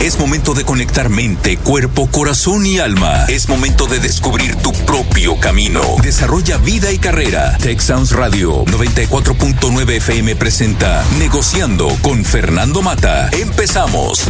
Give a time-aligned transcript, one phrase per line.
[0.00, 3.24] Es momento de conectar mente, cuerpo, corazón y alma.
[3.26, 5.80] Es momento de descubrir tu propio camino.
[6.02, 7.58] Desarrolla vida y carrera.
[7.58, 13.28] Tech Sounds Radio 94.9 FM presenta Negociando con Fernando Mata.
[13.32, 14.24] Empezamos.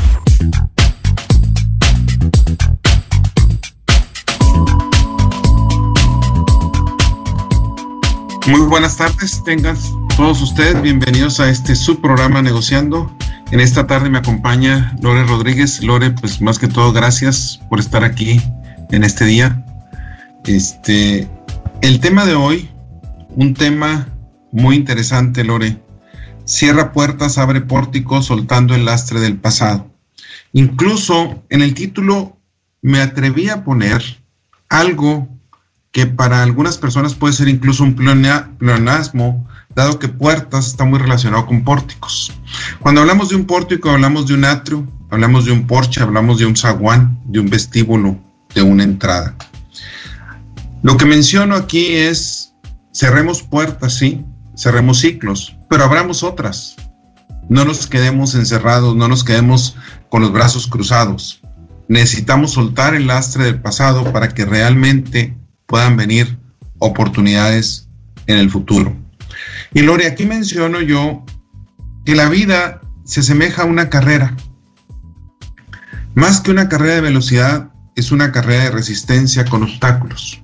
[8.47, 9.77] Muy buenas tardes, tengan
[10.17, 13.15] todos ustedes bienvenidos a este subprograma Negociando.
[13.51, 15.83] En esta tarde me acompaña Lore Rodríguez.
[15.83, 18.43] Lore, pues más que todo, gracias por estar aquí
[18.91, 19.65] en este día.
[20.45, 21.27] Este,
[21.81, 22.69] el tema de hoy,
[23.31, 24.07] un tema
[24.53, 25.79] muy interesante, Lore.
[26.45, 29.91] Cierra puertas, abre pórticos, soltando el lastre del pasado.
[30.53, 32.37] Incluso en el título
[32.83, 34.03] me atreví a poner
[34.69, 35.27] algo
[35.91, 41.47] que para algunas personas puede ser incluso un pleonasmo, dado que puertas está muy relacionado
[41.47, 42.33] con pórticos.
[42.81, 46.47] Cuando hablamos de un pórtico, hablamos de un atrio, hablamos de un porche, hablamos de
[46.47, 48.19] un zaguán, de un vestíbulo,
[48.55, 49.37] de una entrada.
[50.83, 52.55] Lo que menciono aquí es,
[52.93, 54.25] cerremos puertas, sí,
[54.57, 56.75] cerremos ciclos, pero abramos otras.
[57.49, 59.77] No nos quedemos encerrados, no nos quedemos
[60.11, 61.41] con los brazos cruzados.
[61.87, 66.37] Necesitamos soltar el lastre del pasado para que realmente puedan venir
[66.79, 67.89] oportunidades
[68.27, 69.08] en el futuro.
[69.75, 71.25] Y Lore, aquí menciono yo
[72.05, 74.37] que la vida se asemeja a una carrera.
[76.15, 80.43] Más que una carrera de velocidad, es una carrera de resistencia con obstáculos.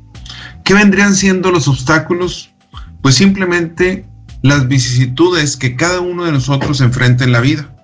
[0.64, 2.54] ¿Qué vendrían siendo los obstáculos?
[3.02, 4.06] Pues simplemente
[4.42, 7.74] las vicisitudes que cada uno de nosotros enfrenta en la vida.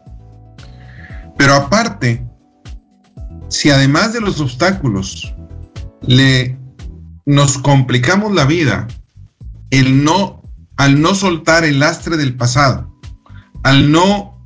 [1.38, 2.26] Pero aparte,
[3.48, 5.34] si además de los obstáculos
[6.02, 6.58] le
[7.26, 8.88] nos complicamos la vida
[9.70, 10.39] el no,
[10.80, 12.90] al no soltar el lastre del pasado,
[13.62, 14.42] al no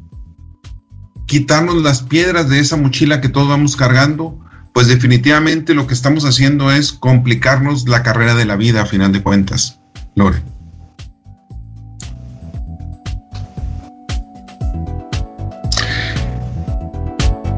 [1.27, 4.37] quitarnos las piedras de esa mochila que todos vamos cargando,
[4.73, 9.13] pues definitivamente lo que estamos haciendo es complicarnos la carrera de la vida a final
[9.13, 9.79] de cuentas.
[10.17, 10.43] Lore.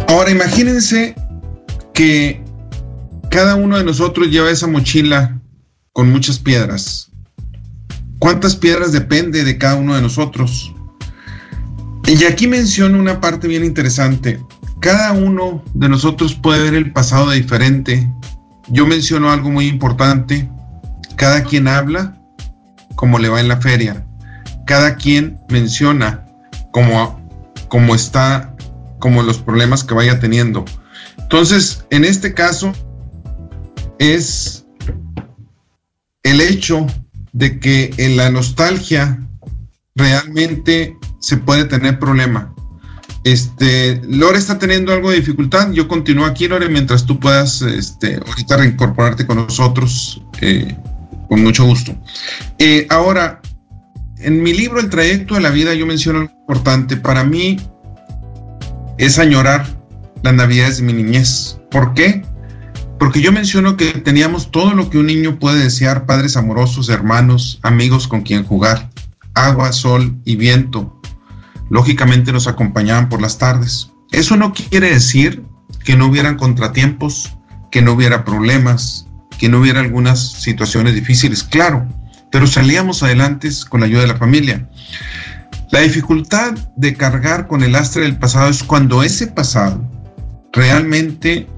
[0.07, 1.15] Ahora imagínense
[1.95, 2.45] que
[3.31, 5.41] cada uno de nosotros lleva esa mochila
[5.95, 7.11] con muchas piedras.
[8.19, 10.73] ¿Cuántas piedras depende de cada uno de nosotros?
[12.07, 14.41] Y aquí menciono una parte bien interesante.
[14.81, 18.11] Cada uno de nosotros puede ver el pasado de diferente.
[18.69, 20.49] Yo menciono algo muy importante.
[21.17, 22.21] Cada quien habla
[22.95, 24.07] como le va en la feria.
[24.67, 26.27] Cada quien menciona
[26.73, 28.55] cómo está,
[28.99, 30.65] como los problemas que vaya teniendo.
[31.19, 32.73] Entonces, en este caso,
[33.99, 34.67] es
[36.23, 36.87] el hecho
[37.37, 39.21] de que en la nostalgia
[39.95, 42.55] realmente se puede tener problema.
[43.25, 45.71] Este, Lore está teniendo algo de dificultad.
[45.73, 50.75] Yo continúo aquí, Lore, mientras tú puedas este, ahorita reincorporarte con nosotros, eh,
[51.29, 51.95] con mucho gusto.
[52.59, 53.43] Eh, ahora,
[54.19, 56.97] en mi libro El trayecto de la vida, yo menciono algo importante.
[56.97, 57.59] Para mí
[58.97, 59.67] es añorar
[60.23, 61.59] las navidades de mi niñez.
[61.71, 62.23] ¿Por qué?
[62.99, 67.59] Porque yo menciono que teníamos todo lo que un niño puede desear, padres amorosos, hermanos,
[67.63, 68.91] amigos con quien jugar,
[69.35, 70.99] agua, sol y viento.
[71.69, 73.91] Lógicamente nos acompañaban por las tardes.
[74.13, 75.45] Eso no quiere decir
[75.85, 77.37] que no hubieran contratiempos,
[77.71, 79.07] que no hubiera problemas,
[79.39, 81.87] que no hubiera algunas situaciones difíciles, claro,
[82.33, 84.69] pero salíamos adelante con la ayuda de la familia.
[85.71, 89.85] La dificultad de cargar con el lastre del pasado es cuando ese pasado
[90.53, 91.49] realmente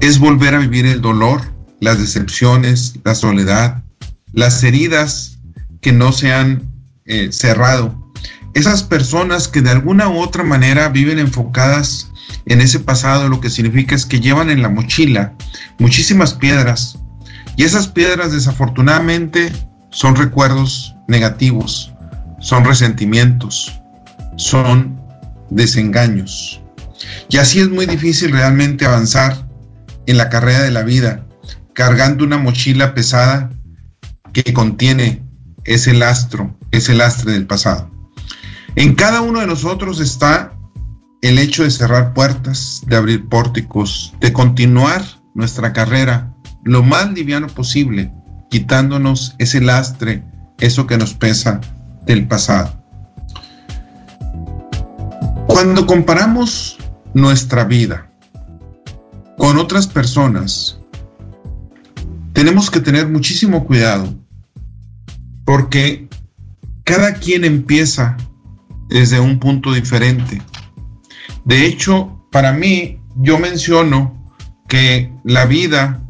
[0.00, 1.42] es volver a vivir el dolor,
[1.80, 3.82] las decepciones, la soledad,
[4.32, 5.38] las heridas
[5.80, 6.72] que no se han
[7.04, 8.12] eh, cerrado.
[8.54, 12.10] Esas personas que de alguna u otra manera viven enfocadas
[12.46, 15.34] en ese pasado, lo que significa es que llevan en la mochila
[15.78, 16.98] muchísimas piedras
[17.56, 19.52] y esas piedras desafortunadamente
[19.90, 21.92] son recuerdos negativos,
[22.40, 23.80] son resentimientos,
[24.36, 25.00] son
[25.50, 26.60] desengaños.
[27.28, 29.45] Y así es muy difícil realmente avanzar
[30.06, 31.26] en la carrera de la vida,
[31.74, 33.50] cargando una mochila pesada
[34.32, 35.22] que contiene
[35.64, 37.90] ese lastro, ese lastre del pasado.
[38.76, 40.52] En cada uno de nosotros está
[41.22, 45.02] el hecho de cerrar puertas, de abrir pórticos, de continuar
[45.34, 46.32] nuestra carrera
[46.62, 48.12] lo más liviano posible,
[48.50, 50.24] quitándonos ese lastre,
[50.58, 51.60] eso que nos pesa
[52.04, 52.82] del pasado.
[55.46, 56.76] Cuando comparamos
[57.14, 58.05] nuestra vida
[59.36, 60.78] con otras personas,
[62.32, 64.14] tenemos que tener muchísimo cuidado
[65.44, 66.08] porque
[66.84, 68.16] cada quien empieza
[68.88, 70.42] desde un punto diferente.
[71.44, 74.14] De hecho, para mí, yo menciono
[74.68, 76.02] que la vida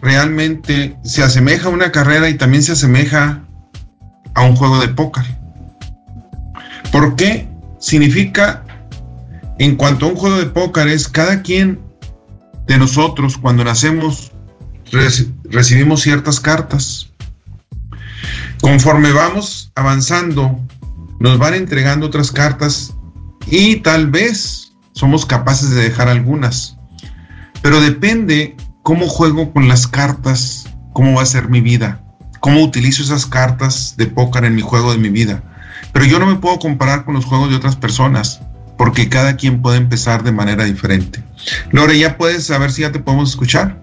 [0.00, 3.44] realmente se asemeja a una carrera y también se asemeja
[4.34, 5.24] a un juego de póker.
[6.92, 7.48] ¿Por qué?
[7.78, 8.64] Significa,
[9.58, 11.80] en cuanto a un juego de póker, es cada quien
[12.70, 14.30] de nosotros cuando nacemos
[15.50, 17.10] recibimos ciertas cartas.
[18.60, 20.60] Conforme vamos avanzando,
[21.18, 22.94] nos van entregando otras cartas
[23.48, 26.76] y tal vez somos capaces de dejar algunas.
[27.60, 32.04] Pero depende cómo juego con las cartas, cómo va a ser mi vida,
[32.38, 35.42] cómo utilizo esas cartas de póker en mi juego de mi vida.
[35.92, 38.40] Pero yo no me puedo comparar con los juegos de otras personas,
[38.80, 41.22] porque cada quien puede empezar de manera diferente.
[41.70, 43.82] Lore, ¿ya puedes saber si ya te podemos escuchar?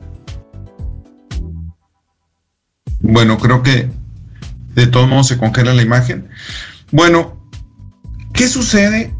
[3.01, 3.91] Bueno, creo que
[4.73, 6.27] de todos modos se congela la imagen.
[6.91, 7.47] Bueno,
[8.33, 9.13] ¿qué sucede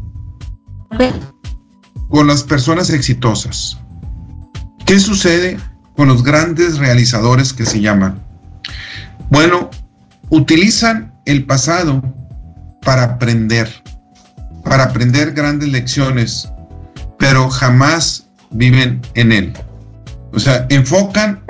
[2.08, 3.78] con las personas exitosas?
[4.84, 5.58] ¿Qué sucede
[5.94, 8.20] con los grandes realizadores que se llaman?
[9.30, 9.70] Bueno,
[10.28, 12.02] utilizan el pasado
[12.82, 13.72] para aprender,
[14.64, 16.48] para aprender grandes lecciones,
[17.18, 19.52] pero jamás viven en él.
[20.32, 21.42] O sea, enfocan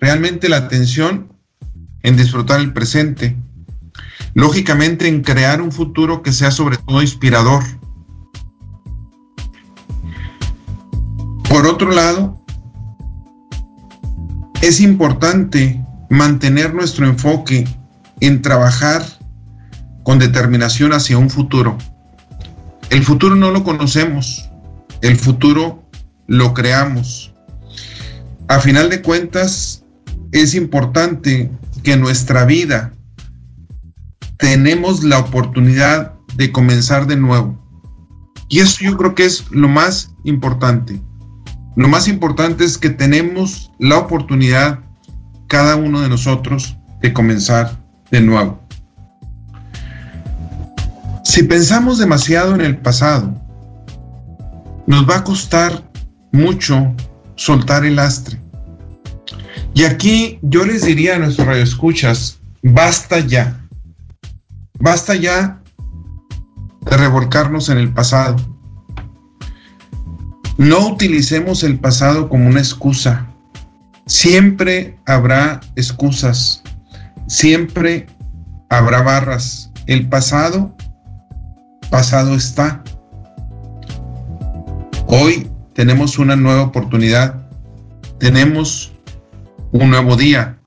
[0.00, 1.32] realmente la atención
[2.02, 3.36] en disfrutar el presente,
[4.34, 7.62] lógicamente en crear un futuro que sea sobre todo inspirador.
[11.48, 12.40] Por otro lado,
[14.62, 17.66] es importante mantener nuestro enfoque
[18.20, 19.02] en trabajar
[20.02, 21.76] con determinación hacia un futuro.
[22.90, 24.50] El futuro no lo conocemos,
[25.00, 25.88] el futuro
[26.26, 27.32] lo creamos.
[28.48, 29.84] A final de cuentas,
[30.32, 31.50] es importante
[31.84, 32.92] que en nuestra vida
[34.38, 37.56] tenemos la oportunidad de comenzar de nuevo.
[38.48, 41.00] Y eso yo creo que es lo más importante.
[41.76, 44.80] Lo más importante es que tenemos la oportunidad,
[45.46, 48.59] cada uno de nosotros, de comenzar de nuevo.
[51.30, 53.32] Si pensamos demasiado en el pasado,
[54.88, 55.88] nos va a costar
[56.32, 56.92] mucho
[57.36, 58.42] soltar el lastre.
[59.72, 63.64] Y aquí yo les diría a nuestros radioescuchas, basta ya.
[64.80, 65.62] Basta ya
[66.80, 68.34] de revolcarnos en el pasado.
[70.58, 73.32] No utilicemos el pasado como una excusa.
[74.04, 76.64] Siempre habrá excusas.
[77.28, 78.08] Siempre
[78.68, 79.70] habrá barras.
[79.86, 80.74] El pasado,
[81.90, 82.82] pasado está.
[85.06, 87.48] Hoy tenemos una nueva oportunidad.
[88.18, 88.92] Tenemos
[89.72, 90.58] un nuevo día.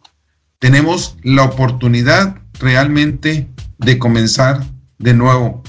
[0.60, 3.50] Tenemos la oportunidad realmente
[3.80, 4.64] de comenzar
[5.00, 5.64] de nuevo.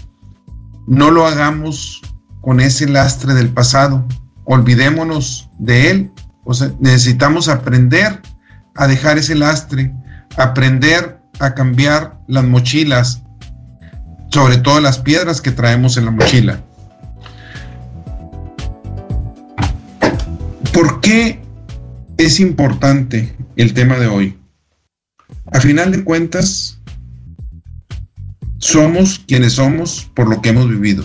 [0.86, 2.02] No lo hagamos
[2.40, 4.04] con ese lastre del pasado.
[4.44, 6.12] Olvidémonos de él.
[6.44, 8.20] O sea, necesitamos aprender
[8.74, 9.94] a dejar ese lastre,
[10.36, 13.23] aprender a cambiar las mochilas,
[14.34, 16.60] sobre todo las piedras que traemos en la mochila.
[20.72, 21.40] ¿Por qué
[22.16, 24.36] es importante el tema de hoy?
[25.52, 26.80] A final de cuentas,
[28.58, 31.04] somos quienes somos por lo que hemos vivido.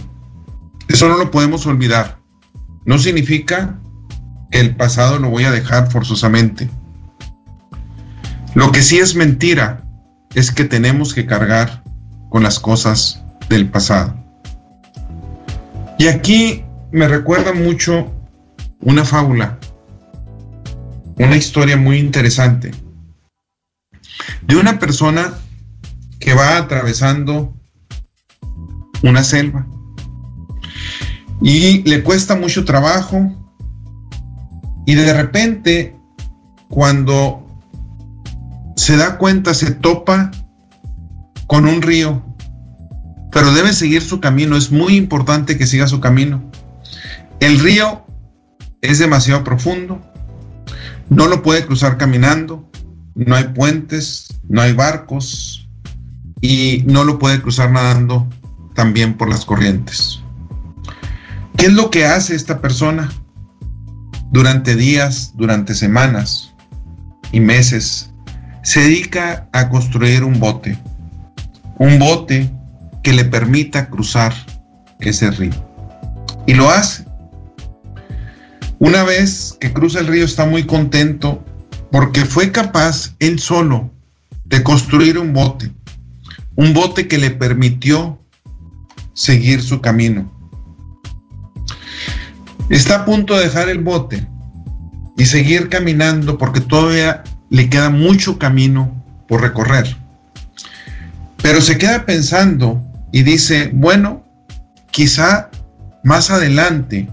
[0.87, 2.17] Eso no lo podemos olvidar.
[2.85, 3.79] No significa
[4.49, 6.67] que el pasado lo voy a dejar forzosamente.
[8.55, 9.83] Lo que sí es mentira
[10.33, 11.83] es que tenemos que cargar
[12.29, 14.15] con las cosas del pasado.
[15.97, 18.11] Y aquí me recuerda mucho
[18.81, 19.59] una fábula,
[21.17, 22.71] una historia muy interesante
[24.41, 25.33] de una persona
[26.19, 27.53] que va atravesando
[29.03, 29.67] una selva
[31.41, 33.31] y le cuesta mucho trabajo
[34.85, 35.95] y de repente
[36.69, 37.45] cuando
[38.75, 40.31] se da cuenta se topa
[41.49, 42.23] con un río,
[43.31, 46.51] pero debe seguir su camino, es muy importante que siga su camino.
[47.39, 48.05] El río
[48.81, 49.99] es demasiado profundo,
[51.09, 52.69] no lo puede cruzar caminando,
[53.15, 55.67] no hay puentes, no hay barcos
[56.39, 58.29] y no lo puede cruzar nadando
[58.75, 60.21] también por las corrientes.
[61.57, 63.11] ¿Qué es lo que hace esta persona?
[64.31, 66.53] Durante días, durante semanas
[67.31, 68.11] y meses,
[68.61, 70.77] se dedica a construir un bote.
[71.79, 72.51] Un bote
[73.01, 74.33] que le permita cruzar
[74.99, 75.53] ese río.
[76.45, 77.05] Y lo hace.
[78.77, 81.43] Una vez que cruza el río está muy contento
[81.91, 83.89] porque fue capaz él solo
[84.45, 85.71] de construir un bote.
[86.55, 88.19] Un bote que le permitió
[89.13, 90.39] seguir su camino
[92.69, 94.27] Está a punto de dejar el bote
[95.17, 99.97] y seguir caminando porque todavía le queda mucho camino por recorrer.
[101.41, 104.23] Pero se queda pensando y dice, bueno,
[104.91, 105.49] quizá
[106.03, 107.09] más adelante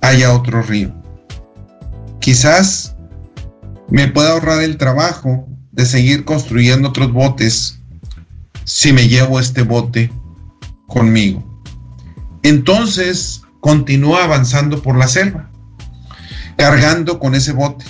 [0.00, 0.92] haya otro río.
[2.20, 2.96] Quizás
[3.88, 7.80] me pueda ahorrar el trabajo de seguir construyendo otros botes
[8.64, 10.12] si me llevo este bote
[10.86, 11.42] conmigo.
[12.42, 15.50] Entonces continúa avanzando por la selva,
[16.56, 17.84] cargando con ese bote.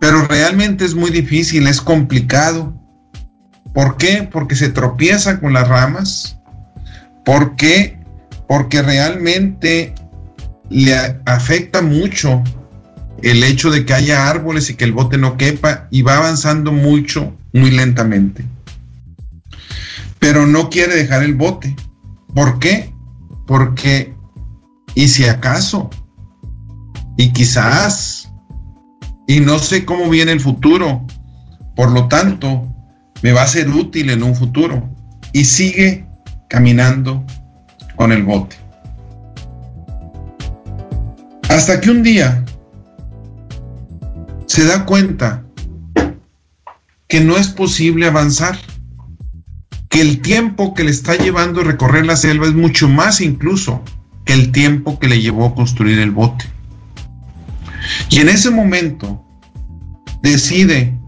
[0.00, 2.74] Pero realmente es muy difícil, es complicado.
[3.76, 4.26] ¿Por qué?
[4.32, 6.38] Porque se tropieza con las ramas.
[7.26, 8.00] ¿Por qué?
[8.48, 9.94] Porque realmente
[10.70, 12.42] le afecta mucho
[13.22, 16.72] el hecho de que haya árboles y que el bote no quepa y va avanzando
[16.72, 18.46] mucho, muy lentamente.
[20.20, 21.76] Pero no quiere dejar el bote.
[22.34, 22.94] ¿Por qué?
[23.46, 24.14] Porque,
[24.94, 25.90] y si acaso,
[27.18, 28.32] y quizás,
[29.28, 31.06] y no sé cómo viene el futuro,
[31.76, 32.72] por lo tanto,
[33.22, 34.88] me va a ser útil en un futuro.
[35.32, 36.06] Y sigue
[36.48, 37.24] caminando
[37.96, 38.56] con el bote.
[41.48, 42.44] Hasta que un día
[44.46, 45.44] se da cuenta
[47.08, 48.58] que no es posible avanzar,
[49.88, 53.82] que el tiempo que le está llevando recorrer la selva es mucho más incluso
[54.24, 56.44] que el tiempo que le llevó a construir el bote.
[58.10, 59.24] Y en ese momento
[60.22, 60.98] decide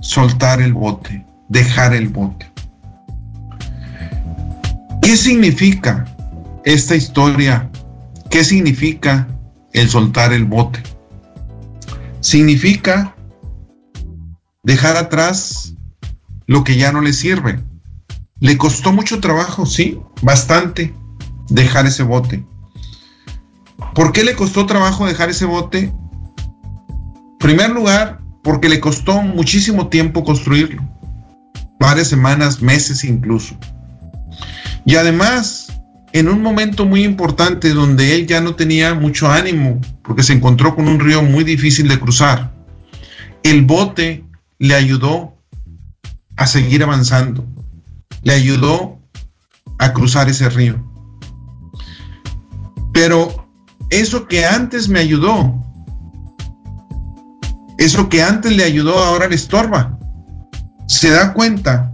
[0.00, 2.50] soltar el bote, dejar el bote.
[5.02, 6.06] ¿Qué significa
[6.64, 7.70] esta historia?
[8.30, 9.28] ¿Qué significa
[9.74, 10.82] el soltar el bote?
[12.20, 13.14] Significa
[14.62, 15.74] dejar atrás
[16.46, 17.60] lo que ya no le sirve.
[18.40, 20.94] Le costó mucho trabajo, sí, bastante,
[21.50, 22.46] dejar ese bote.
[23.94, 25.80] ¿Por qué le costó trabajo dejar ese bote?
[25.80, 30.82] En primer lugar, porque le costó muchísimo tiempo construirlo.
[31.82, 33.56] Varias semanas, meses incluso.
[34.86, 35.66] Y además,
[36.12, 40.76] en un momento muy importante donde él ya no tenía mucho ánimo, porque se encontró
[40.76, 42.52] con un río muy difícil de cruzar,
[43.42, 44.24] el bote
[44.60, 45.36] le ayudó
[46.36, 47.44] a seguir avanzando,
[48.22, 49.00] le ayudó
[49.80, 50.80] a cruzar ese río.
[52.94, 53.48] Pero
[53.90, 55.52] eso que antes me ayudó,
[57.76, 59.98] eso que antes le ayudó ahora le estorba.
[60.92, 61.90] Se da cuenta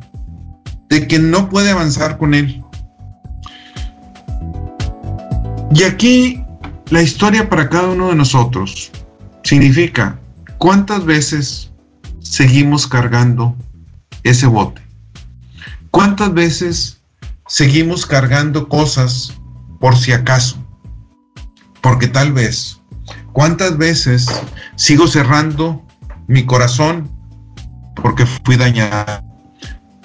[0.88, 2.64] de que no puede avanzar con él.
[5.72, 6.44] Y aquí
[6.90, 8.90] la historia para cada uno de nosotros
[9.44, 10.18] significa
[10.58, 11.70] cuántas veces
[12.18, 13.56] seguimos cargando
[14.24, 14.82] ese bote.
[15.92, 17.00] ¿Cuántas veces
[17.46, 19.32] seguimos cargando cosas
[19.80, 20.58] por si acaso?
[21.82, 22.80] Porque tal vez.
[23.32, 24.26] ¿Cuántas veces
[24.74, 25.86] sigo cerrando
[26.26, 27.17] mi corazón
[28.02, 29.22] porque fui dañado?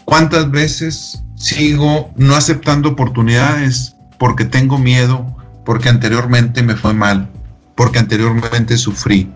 [0.06, 5.36] ¿Cuántas veces sigo no aceptando oportunidades porque tengo miedo
[5.66, 7.30] porque anteriormente me fue mal,
[7.76, 9.32] porque anteriormente sufrí.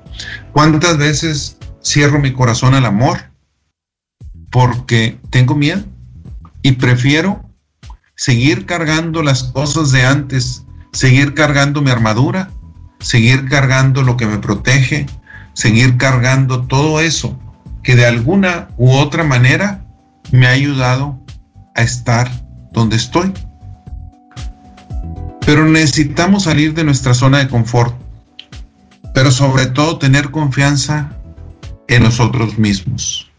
[0.53, 3.17] ¿Cuántas veces cierro mi corazón al amor?
[4.51, 5.83] Porque tengo miedo
[6.61, 7.43] y prefiero
[8.15, 12.49] seguir cargando las cosas de antes, seguir cargando mi armadura,
[12.99, 15.05] seguir cargando lo que me protege,
[15.53, 17.37] seguir cargando todo eso
[17.87, 19.79] que de alguna u otra manera
[20.33, 21.17] me ha ayudado
[21.73, 22.29] a estar
[22.73, 23.31] donde estoy.
[25.45, 27.95] Pero necesitamos salir de nuestra zona de confort,
[29.13, 31.13] pero sobre todo tener confianza
[31.87, 33.31] en nosotros mismos.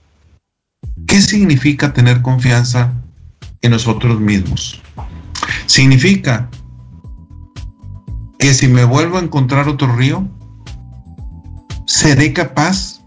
[1.07, 2.95] ¿Qué significa tener confianza
[3.61, 4.81] en nosotros mismos?
[5.67, 6.49] Significa
[8.39, 10.27] que si me vuelvo a encontrar otro río,
[11.85, 12.98] seré capaz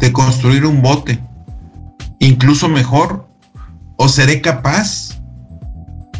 [0.00, 1.22] de construir un bote,
[2.18, 3.28] incluso mejor,
[3.96, 5.20] o seré capaz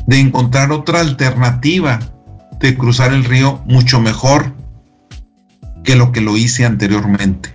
[0.07, 1.99] de encontrar otra alternativa
[2.61, 4.53] de cruzar el río mucho mejor
[5.83, 7.55] que lo que lo hice anteriormente.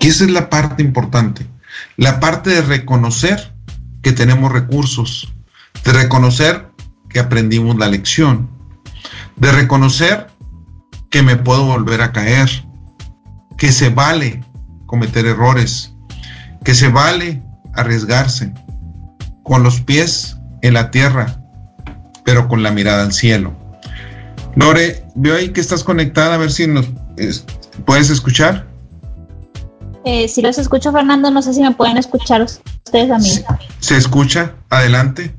[0.00, 1.46] Y esa es la parte importante,
[1.96, 3.52] la parte de reconocer
[4.02, 5.32] que tenemos recursos,
[5.84, 6.68] de reconocer
[7.08, 8.50] que aprendimos la lección,
[9.36, 10.28] de reconocer
[11.10, 12.50] que me puedo volver a caer,
[13.56, 14.44] que se vale
[14.86, 15.92] cometer errores,
[16.64, 17.42] que se vale
[17.74, 18.52] arriesgarse
[19.42, 21.40] con los pies en la tierra,
[22.24, 23.54] pero con la mirada al cielo.
[24.56, 26.86] Lore, veo ahí que estás conectada, a ver si nos
[27.84, 28.66] puedes escuchar.
[30.04, 33.28] Eh, si los escucho, Fernando, no sé si me pueden escuchar ustedes a mí.
[33.80, 35.34] Se, escucha, adelante.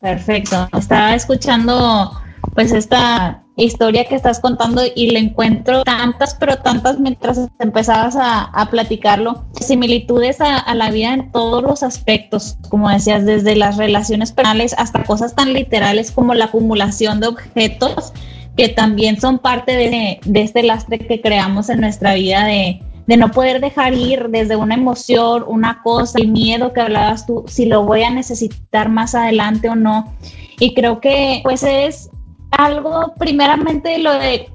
[0.00, 0.68] Perfecto.
[0.72, 2.20] Estaba escuchando
[2.54, 8.68] pues esta historia que estás contando y le encuentro tantas, pero tantas mientras empezabas a,
[8.70, 14.74] platicarlo, similitudes a, la vida en todos los aspectos, como decías, desde las relaciones penales
[14.78, 18.12] hasta cosas tan literales como la acumulación de objetos,
[18.56, 23.30] que también son parte de, este lastre que creamos en nuestra vida de, de no
[23.30, 27.84] poder dejar ir desde una emoción, una cosa, el miedo que hablabas tú, si lo
[27.84, 30.14] voy a necesitar más adelante o no.
[30.58, 32.10] Y creo que pues es
[32.52, 34.48] algo primeramente lo de,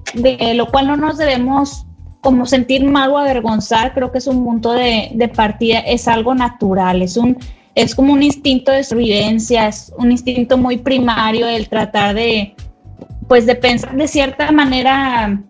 [0.55, 1.85] lo cual no nos debemos
[2.21, 7.01] como sentir mal o avergonzar, creo que es un punto de, partida, es algo natural,
[7.01, 7.37] es un
[7.75, 12.55] es como un instinto de sobrevivencia, es un instinto muy primario el tratar de
[13.27, 15.43] pues de pensar de cierta manera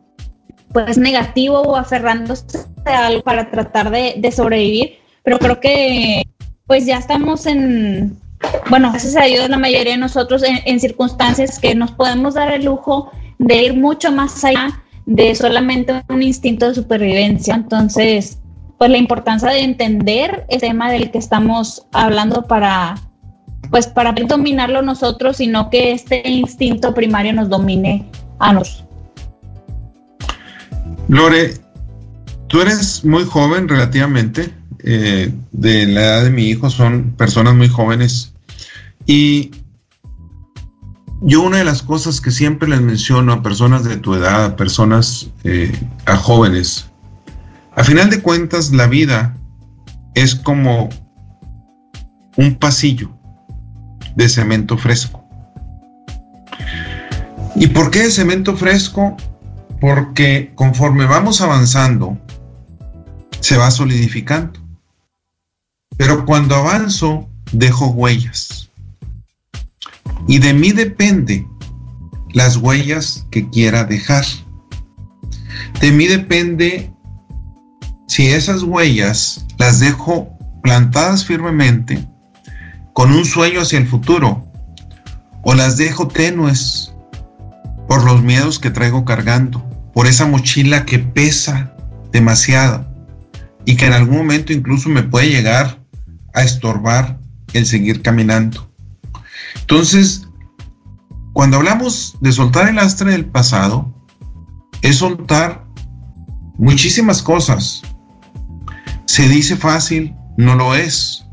[0.73, 6.23] pues negativo o aferrándose a algo para tratar de, de sobrevivir, pero creo que
[6.65, 8.19] pues ya estamos en
[8.69, 12.65] bueno, gracias a Dios la mayoría de nosotros en, circunstancias que nos podemos dar el
[12.65, 17.55] lujo de ir mucho más allá de solamente un instinto de supervivencia.
[17.55, 18.39] Entonces,
[18.77, 22.95] pues la importancia de entender el tema del que estamos hablando para,
[23.69, 28.05] pues para dominarlo nosotros y no que este instinto primario nos domine
[28.39, 28.85] a nosotros.
[31.07, 31.53] Lore,
[32.47, 37.69] tú eres muy joven relativamente, eh, de la edad de mi hijo, son personas muy
[37.69, 38.33] jóvenes.
[39.07, 39.51] Y
[41.21, 44.55] yo una de las cosas que siempre les menciono a personas de tu edad, a
[44.55, 45.71] personas, eh,
[46.05, 46.89] a jóvenes,
[47.75, 49.35] a final de cuentas la vida
[50.13, 50.89] es como
[52.35, 53.09] un pasillo
[54.15, 55.23] de cemento fresco.
[57.55, 59.15] ¿Y por qué de cemento fresco?
[59.79, 62.17] Porque conforme vamos avanzando,
[63.39, 64.59] se va solidificando.
[65.97, 68.66] Pero cuando avanzo, dejo huellas.
[70.27, 71.47] Y de mí depende
[72.33, 74.25] las huellas que quiera dejar.
[75.81, 76.91] De mí depende
[78.07, 80.29] si esas huellas las dejo
[80.63, 82.05] plantadas firmemente
[82.93, 84.45] con un sueño hacia el futuro
[85.43, 86.93] o las dejo tenues
[87.87, 91.73] por los miedos que traigo cargando, por esa mochila que pesa
[92.11, 92.85] demasiado
[93.65, 95.79] y que en algún momento incluso me puede llegar
[96.33, 97.19] a estorbar
[97.53, 98.69] el seguir caminando.
[99.61, 100.26] Entonces,
[101.37, 103.93] cuando hablamos de soltar el lastre del pasado,
[104.81, 105.65] es soltar
[106.57, 107.83] muchísimas cosas.
[109.05, 111.27] Se dice fácil, no lo es.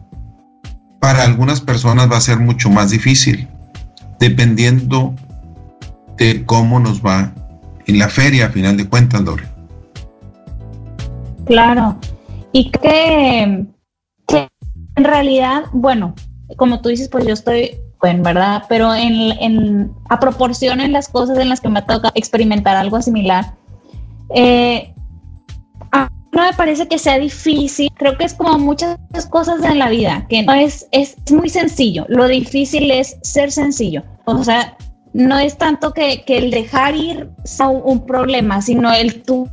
[1.00, 3.48] Para algunas personas va a ser mucho más difícil,
[4.20, 5.14] dependiendo
[6.18, 7.32] de cómo nos va
[7.86, 9.44] en la feria, a final de cuentas, Lore.
[11.46, 11.98] Claro.
[12.52, 13.74] Y que en
[14.96, 16.14] realidad, bueno,
[16.58, 18.64] como tú dices, pues yo estoy, en ¿verdad?
[18.68, 23.54] Pero en, a proporción en las cosas en las que me toca experimentar algo similar,
[24.34, 24.94] eh,
[26.34, 28.98] no me parece que sea difícil, creo que es como muchas
[29.30, 34.02] cosas en la vida, que no es, es muy sencillo, lo difícil es ser sencillo,
[34.24, 34.76] o sea,
[35.12, 39.48] no es tanto que, el dejar ir sea un, problema, sino el tú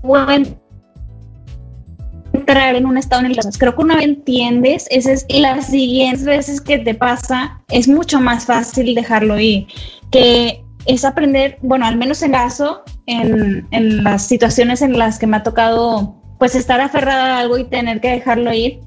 [2.51, 6.25] entrar en un estado en el que creo que una vez entiendes, esas las siguientes
[6.25, 9.67] veces que te pasa, es mucho más fácil dejarlo ir,
[10.11, 15.27] que es aprender, bueno, al menos en caso, en, en las situaciones en las que
[15.27, 18.79] me ha tocado pues estar aferrada a algo y tener que dejarlo ir,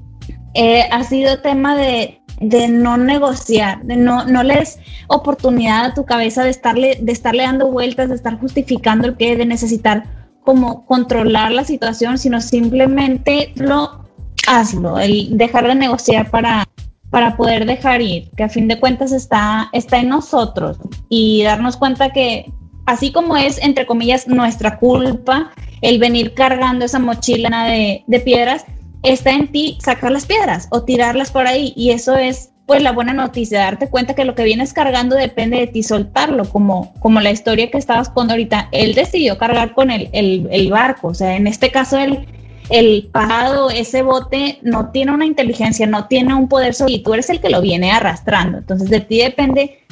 [0.53, 6.05] eh, ha sido tema de, de no negociar, de no, no les oportunidad a tu
[6.05, 10.85] cabeza de estarle, de estarle dando vueltas, de estar justificando el que de necesitar como
[10.85, 14.05] controlar la situación, sino simplemente lo
[14.47, 16.65] hazlo, el dejar de negociar para,
[17.09, 20.77] para poder dejar ir, que a fin de cuentas está, está en nosotros.
[21.09, 22.51] Y darnos cuenta que
[22.85, 28.65] así como es, entre comillas, nuestra culpa el venir cargando esa mochila de, de piedras,
[29.03, 31.73] está en ti sacar las piedras o tirarlas por ahí.
[31.75, 35.57] Y eso es pues la buena noticia, darte cuenta que lo que vienes cargando depende
[35.57, 38.69] de ti soltarlo, como, como la historia que estabas con ahorita.
[38.71, 42.25] Él decidió cargar con el, el, barco, o sea, en este caso el,
[42.69, 47.13] el parado, ese bote no tiene una inteligencia, no tiene un poder sobre y tú
[47.13, 48.57] eres el que lo viene arrastrando.
[48.57, 49.85] Entonces de ti depende,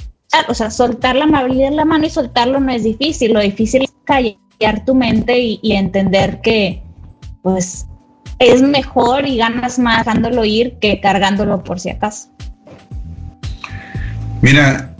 [0.47, 3.93] o sea, soltar la amabilidad la mano y soltarlo no es difícil, lo difícil es
[4.03, 6.81] callar tu mente y, y entender que
[7.43, 7.85] pues
[8.39, 12.29] es mejor y ganas más dejándolo ir que cargándolo por si acaso.
[14.43, 14.93] Mira,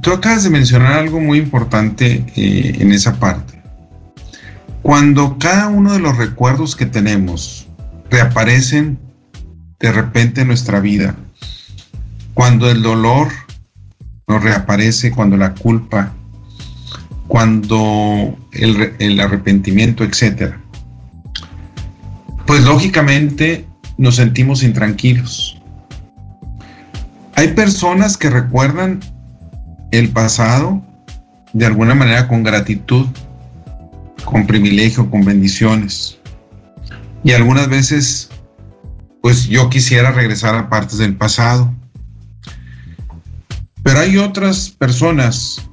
[0.00, 3.60] tú acabas de mencionar algo muy importante eh, en esa parte.
[4.80, 7.68] Cuando cada uno de los recuerdos que tenemos
[8.08, 8.98] reaparecen
[9.78, 11.14] de repente en nuestra vida,
[12.32, 13.28] cuando el dolor
[14.26, 16.14] nos reaparece, cuando la culpa,
[17.28, 20.58] cuando el, el arrepentimiento, etcétera,
[22.46, 23.66] pues lógicamente
[23.98, 25.55] nos sentimos intranquilos.
[27.36, 29.00] Hay personas que recuerdan
[29.92, 30.82] el pasado
[31.52, 33.06] de alguna manera con gratitud,
[34.24, 36.18] con privilegio, con bendiciones.
[37.22, 38.30] Y algunas veces,
[39.20, 41.74] pues yo quisiera regresar a partes del pasado.
[43.82, 45.68] Pero hay otras personas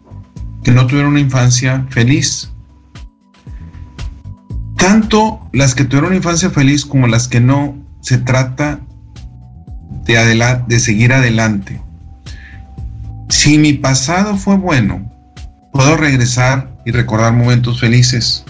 [0.66, 2.52] que no tuvieron una infancia feliz.
[4.76, 8.82] Tanto las que tuvieron una infancia feliz como las que no, se trata
[10.06, 11.82] de, de seguir adelante.
[13.30, 15.12] Si mi pasado fue bueno,
[15.72, 18.44] puedo regresar y recordar momentos felices,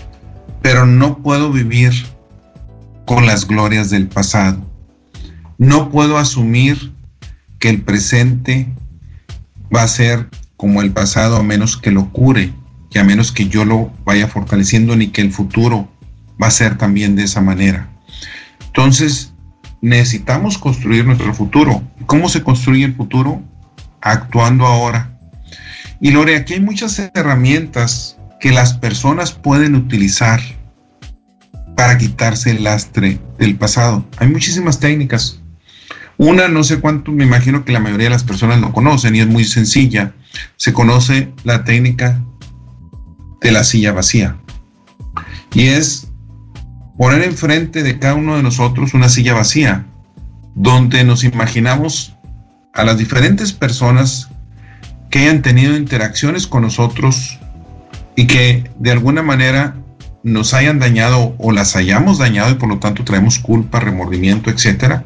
[0.62, 1.94] pero no puedo vivir
[3.06, 4.70] con las glorias del pasado.
[5.58, 6.94] No puedo asumir
[7.60, 8.68] que el presente
[9.74, 12.54] va a ser como el pasado a menos que lo cure
[12.92, 15.90] y a menos que yo lo vaya fortaleciendo ni que el futuro
[16.42, 17.90] va a ser también de esa manera.
[18.68, 19.33] Entonces,
[19.84, 21.84] necesitamos construir nuestro futuro.
[22.06, 23.44] ¿Cómo se construye el futuro?
[24.02, 25.20] Actuando ahora.
[26.00, 30.40] Y Lore, aquí hay muchas herramientas que las personas pueden utilizar
[31.76, 34.08] para quitarse el lastre del pasado.
[34.20, 35.42] Hay muchísimas técnicas.
[36.18, 39.20] Una, no sé cuánto, me imagino que la mayoría de las personas lo conocen y
[39.20, 40.14] es muy sencilla.
[40.56, 42.24] Se conoce la técnica
[43.42, 44.38] de la silla vacía.
[45.54, 46.08] Y es
[47.04, 49.84] poner enfrente de cada uno de nosotros una silla vacía,
[50.56, 52.16] donde nos imaginamos
[52.74, 54.30] a las diferentes personas
[55.10, 57.38] que hayan tenido interacciones con nosotros
[58.16, 59.76] y que de alguna manera
[60.24, 65.04] nos hayan dañado o las hayamos dañado y por lo tanto traemos culpa, remordimiento, etcétera.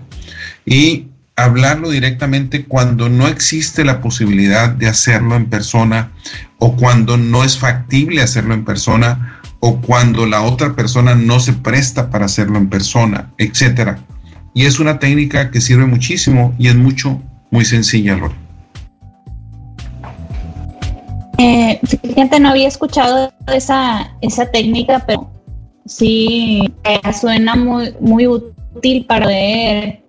[0.67, 6.11] Y hablarlo directamente cuando no existe la posibilidad de hacerlo en persona
[6.59, 11.53] o cuando no es factible hacerlo en persona o cuando la otra persona no se
[11.53, 13.99] presta para hacerlo en persona, etcétera.
[14.53, 18.35] Y es una técnica que sirve muchísimo y es mucho, muy sencilla, Lore.
[21.37, 25.29] Eh, fíjate, no había escuchado esa, esa técnica, pero
[25.85, 26.73] sí
[27.19, 30.03] suena muy, muy útil para poder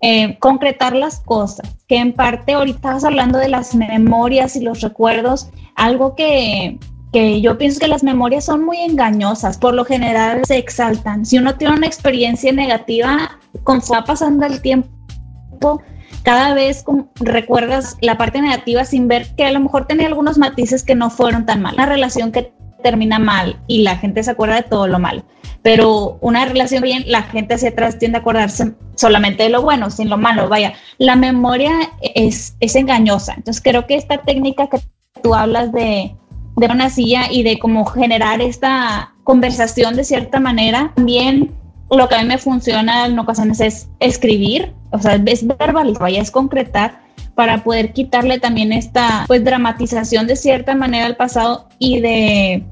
[0.00, 1.68] eh, concretar las cosas.
[1.86, 6.78] Que en parte ahorita estás hablando de las memorias y los recuerdos, algo que,
[7.12, 11.26] que yo pienso que las memorias son muy engañosas, por lo general se exaltan.
[11.26, 15.82] Si uno tiene una experiencia negativa, con va pasando el tiempo,
[16.22, 16.84] cada vez
[17.16, 21.10] recuerdas la parte negativa sin ver que a lo mejor tenía algunos matices que no
[21.10, 21.74] fueron tan mal.
[21.74, 25.24] Una relación que termina mal y la gente se acuerda de todo lo malo.
[25.62, 29.90] Pero una relación bien, la gente hacia atrás tiende a acordarse solamente de lo bueno,
[29.90, 30.48] sin lo malo.
[30.48, 31.72] Vaya, la memoria
[32.14, 33.34] es, es engañosa.
[33.34, 34.80] Entonces creo que esta técnica que
[35.22, 36.16] tú hablas de,
[36.60, 40.92] de una silla y de cómo generar esta conversación de cierta manera.
[40.94, 41.52] También
[41.90, 46.30] lo que a mí me funciona en ocasiones es escribir, o sea, es verbalizar, es
[46.30, 47.00] concretar
[47.34, 52.62] para poder quitarle también esta pues dramatización de cierta manera al pasado y de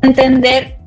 [0.00, 0.78] entender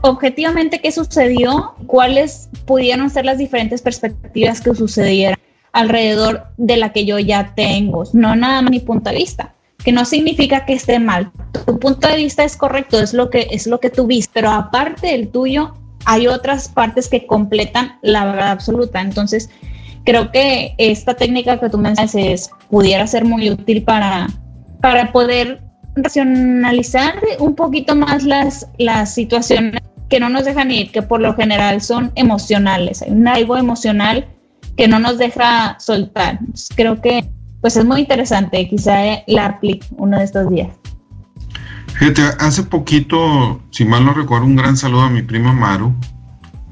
[0.00, 5.38] objetivamente qué sucedió, cuáles pudieron ser las diferentes perspectivas que sucedieran
[5.72, 9.92] alrededor de la que yo ya tengo, no nada más mi punto de vista que
[9.92, 11.30] no significa que esté mal.
[11.66, 14.50] Tu punto de vista es correcto, es lo que es lo que tú viste, pero
[14.50, 19.00] aparte del tuyo hay otras partes que completan la verdad absoluta.
[19.00, 19.50] Entonces,
[20.04, 24.28] creo que esta técnica que tú mencionas pudiera ser muy útil para,
[24.80, 25.62] para poder
[25.94, 31.34] racionalizar un poquito más las, las situaciones que no nos dejan ir, que por lo
[31.34, 33.02] general son emocionales.
[33.02, 34.26] Hay un algo emocional
[34.76, 36.38] que no nos deja soltar.
[36.74, 37.24] creo que
[37.62, 38.68] pues es muy interesante.
[38.68, 40.68] Quizá la aplique uno de estos días.
[41.94, 45.94] Fíjate, hace poquito, si mal no recuerdo, un gran saludo a mi prima Maru.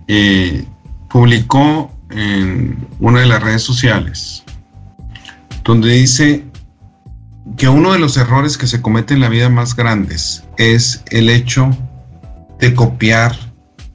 [0.09, 0.65] Eh,
[1.09, 4.43] publicó en una de las redes sociales
[5.63, 6.45] donde dice
[7.57, 11.31] que uno de los errores que se cometen en la vida más grandes es el
[11.31, 11.71] hecho
[12.59, 13.37] de copiar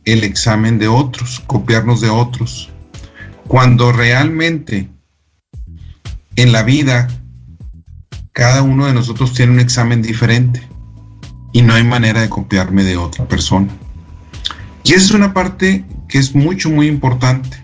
[0.05, 2.69] el examen de otros, copiarnos de otros,
[3.47, 4.89] cuando realmente
[6.35, 7.07] en la vida,
[8.33, 10.61] cada uno de nosotros tiene un examen diferente
[11.53, 13.69] y no hay manera de copiarme de otra persona.
[14.83, 17.57] Y esa es una parte que es mucho, muy importante,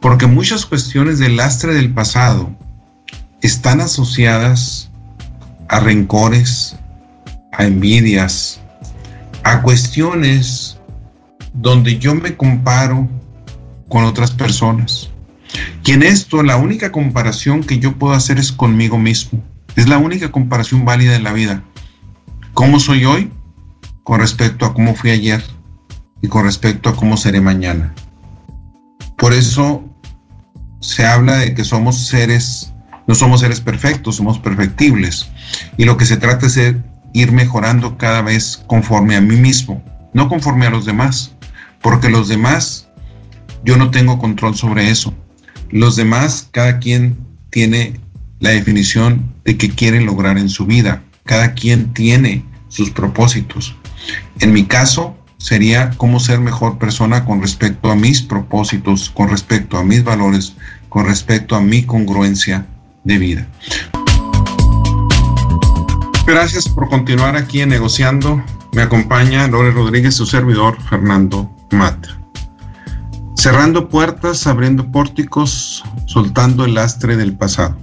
[0.00, 2.56] porque muchas cuestiones del lastre del pasado
[3.42, 4.90] están asociadas
[5.68, 6.76] a rencores,
[7.52, 8.60] a envidias,
[9.42, 10.78] a cuestiones
[11.52, 13.08] donde yo me comparo
[13.88, 15.09] con otras personas.
[15.84, 19.42] Y en esto la única comparación que yo puedo hacer es conmigo mismo.
[19.76, 21.64] Es la única comparación válida en la vida.
[22.54, 23.32] cómo soy hoy
[24.04, 25.42] con respecto a cómo fui ayer
[26.22, 27.94] y con respecto a cómo seré mañana.
[29.16, 29.84] Por eso
[30.80, 32.72] se habla de que somos seres,
[33.06, 35.28] no somos seres perfectos, somos perfectibles.
[35.76, 36.58] Y lo que se trata es
[37.12, 39.82] ir mejorando cada vez conforme a mí mismo,
[40.14, 41.32] no conforme a los demás,
[41.80, 42.88] porque los demás,
[43.64, 45.14] yo no tengo control sobre eso.
[45.72, 47.16] Los demás, cada quien
[47.50, 48.00] tiene
[48.40, 51.02] la definición de qué quiere lograr en su vida.
[51.24, 53.76] Cada quien tiene sus propósitos.
[54.40, 59.78] En mi caso, sería cómo ser mejor persona con respecto a mis propósitos, con respecto
[59.78, 60.54] a mis valores,
[60.88, 62.66] con respecto a mi congruencia
[63.04, 63.48] de vida.
[66.26, 68.42] Gracias por continuar aquí en Negociando.
[68.72, 72.19] Me acompaña Lore Rodríguez, su servidor Fernando Mata.
[73.40, 77.74] Cerrando puertas, abriendo pórticos, soltando el lastre del pasado.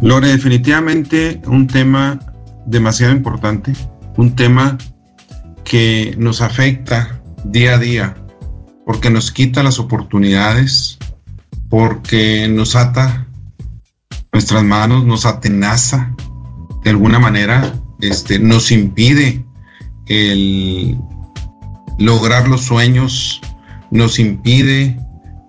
[0.00, 2.20] Lore, definitivamente un tema
[2.64, 3.72] demasiado importante,
[4.16, 4.78] un tema
[5.64, 8.16] que nos afecta día a día,
[8.84, 10.96] porque nos quita las oportunidades,
[11.68, 13.26] porque nos ata
[14.32, 16.14] nuestras manos, nos atenaza
[16.84, 19.44] de alguna manera, este, nos impide
[20.06, 20.96] el
[21.98, 23.40] lograr los sueños,
[23.96, 24.98] nos impide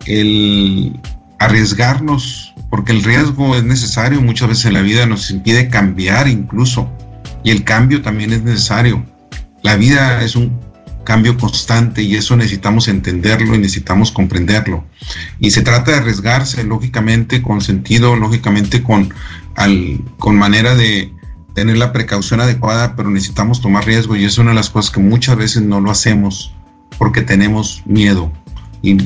[0.06, 1.00] el
[1.40, 6.92] arriesgarnos, porque el riesgo es necesario muchas veces en la vida, nos impide cambiar incluso,
[7.44, 9.06] y el cambio también es necesario.
[9.62, 10.60] La vida es un
[11.04, 14.84] cambio constante y eso necesitamos entenderlo y necesitamos comprenderlo.
[15.40, 19.14] Y se trata de arriesgarse, lógicamente, con sentido, lógicamente, con,
[20.18, 21.14] con manera de
[21.56, 25.00] tener la precaución adecuada, pero necesitamos tomar riesgo y es una de las cosas que
[25.00, 26.54] muchas veces no lo hacemos
[26.98, 28.32] porque tenemos miedo
[28.82, 28.98] y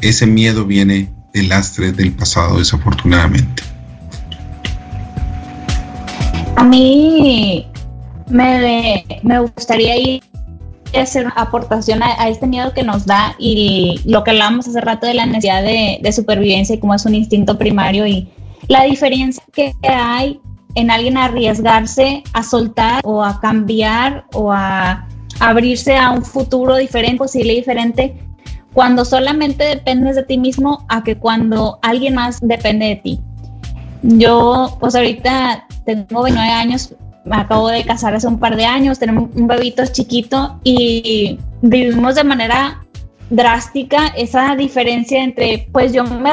[0.00, 3.62] ese miedo viene del lastre del pasado, desafortunadamente.
[6.56, 7.66] A mí
[8.28, 10.22] me, me gustaría ir
[10.94, 15.06] a hacer aportación a, este miedo que nos da y lo que hablábamos hace rato
[15.06, 18.28] de la necesidad de, de supervivencia y cómo es un instinto primario y
[18.68, 20.40] la diferencia que hay
[20.74, 25.06] en alguien arriesgarse a soltar o a cambiar o a
[25.40, 28.16] abrirse a un futuro diferente, posible diferente,
[28.72, 33.20] cuando solamente dependes de ti mismo a que cuando alguien más depende de ti.
[34.02, 36.94] Yo, pues ahorita tengo 29 años,
[37.24, 42.14] me acabo de casar hace un par de años, tenemos un bebito chiquito y vivimos
[42.14, 42.84] de manera
[43.30, 46.30] drástica esa diferencia entre, pues yo me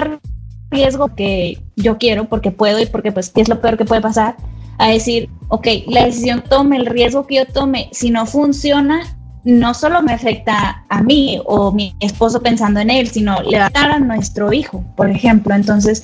[0.71, 4.35] arriesgo que yo quiero porque puedo y porque pues es lo peor que puede pasar,
[4.77, 9.01] a decir, ok, la decisión tome, el riesgo que yo tome, si no funciona,
[9.43, 13.67] no solo me afecta a mí o mi esposo pensando en él, sino le va
[13.67, 15.53] a dar a nuestro hijo, por ejemplo.
[15.53, 16.03] Entonces,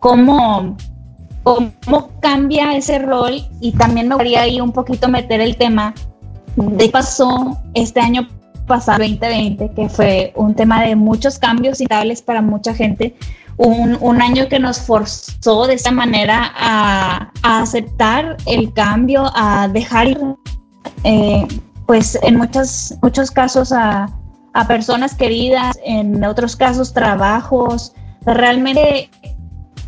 [0.00, 0.76] ¿cómo,
[1.42, 3.42] cómo cambia ese rol?
[3.60, 5.94] Y también me gustaría ahí un poquito meter el tema
[6.56, 8.26] de qué pasó este año
[8.66, 13.16] pasado, 2020, que fue un tema de muchos cambios estables para mucha gente,
[13.62, 19.68] un, un, año que nos forzó de esta manera a, a aceptar el cambio, a
[19.68, 20.16] dejar
[21.04, 21.46] eh,
[21.86, 24.08] pues en muchos, muchos casos a,
[24.54, 27.92] a, personas queridas, en otros casos trabajos,
[28.24, 29.10] realmente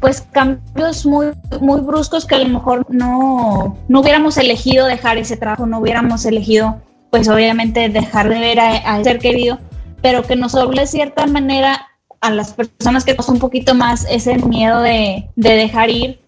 [0.01, 1.29] pues cambios muy,
[1.63, 6.27] muy bruscos que a lo mejor no, no hubiéramos elegido dejar ese trabajo, no hubiéramos
[6.27, 9.59] elegido pues obviamente dejar de ver a, ser querido,
[10.03, 11.87] pero que nos obliga de cierta manera
[12.23, 16.21] a las personas que pasan un poquito más ese miedo de, de, dejar ir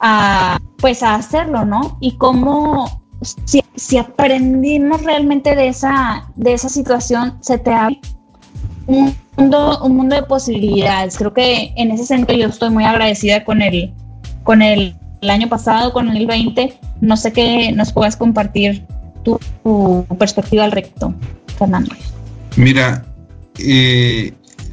[0.00, 1.98] a pues a hacerlo, ¿no?
[2.00, 3.02] Y cómo
[3.44, 8.00] si, si, aprendimos realmente de esa, de esa situación, se te abre
[8.86, 11.18] un mundo, un mundo de posibilidades.
[11.18, 13.92] Creo que en ese sentido yo estoy muy agradecida con el,
[14.42, 16.80] con el, el año pasado, con el 20.
[17.00, 18.86] No sé qué nos puedas compartir
[19.22, 21.14] tu, tu perspectiva al recto,
[21.58, 21.94] Fernando.
[22.56, 23.04] Mira,
[23.58, 24.32] eh,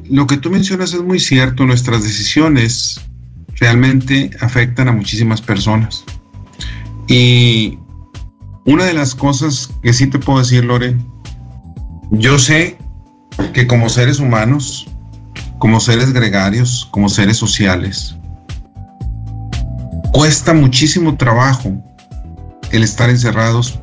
[0.09, 1.65] lo que tú mencionas es muy cierto.
[1.65, 2.99] Nuestras decisiones
[3.55, 6.03] realmente afectan a muchísimas personas.
[7.07, 7.77] Y
[8.65, 10.95] una de las cosas que sí te puedo decir, Lore,
[12.11, 12.77] yo sé
[13.53, 14.87] que como seres humanos,
[15.59, 18.15] como seres gregarios, como seres sociales,
[20.11, 21.83] cuesta muchísimo trabajo
[22.71, 23.79] el estar encerrados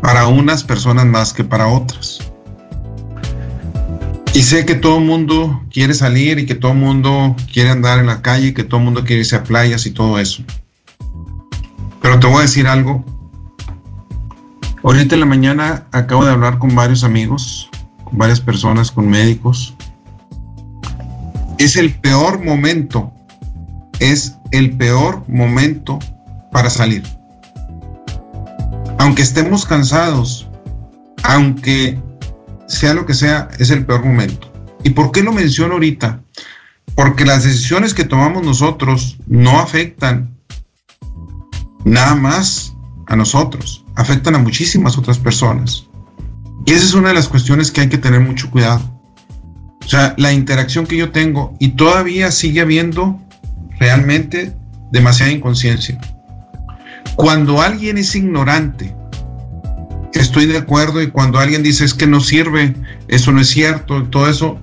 [0.00, 2.31] para unas personas más que para otras.
[4.34, 7.98] Y sé que todo el mundo quiere salir y que todo el mundo quiere andar
[7.98, 10.42] en la calle, y que todo el mundo quiere irse a playas y todo eso.
[12.00, 13.04] Pero te voy a decir algo.
[14.82, 17.68] Ahorita en la mañana acabo de hablar con varios amigos,
[18.04, 19.74] con varias personas, con médicos.
[21.58, 23.12] Es el peor momento,
[24.00, 25.98] es el peor momento
[26.50, 27.04] para salir
[29.02, 30.48] aunque estemos cansados,
[31.24, 32.00] aunque
[32.72, 34.50] sea lo que sea, es el peor momento.
[34.82, 36.22] ¿Y por qué lo menciono ahorita?
[36.94, 40.34] Porque las decisiones que tomamos nosotros no afectan
[41.84, 42.74] nada más
[43.06, 45.86] a nosotros, afectan a muchísimas otras personas.
[46.64, 48.80] Y esa es una de las cuestiones que hay que tener mucho cuidado.
[49.84, 53.20] O sea, la interacción que yo tengo y todavía sigue habiendo
[53.78, 54.56] realmente
[54.90, 56.00] demasiada inconsciencia.
[57.16, 58.94] Cuando alguien es ignorante,
[60.20, 62.74] estoy de acuerdo y cuando alguien dice es que no sirve,
[63.08, 64.60] eso no es cierto, todo eso,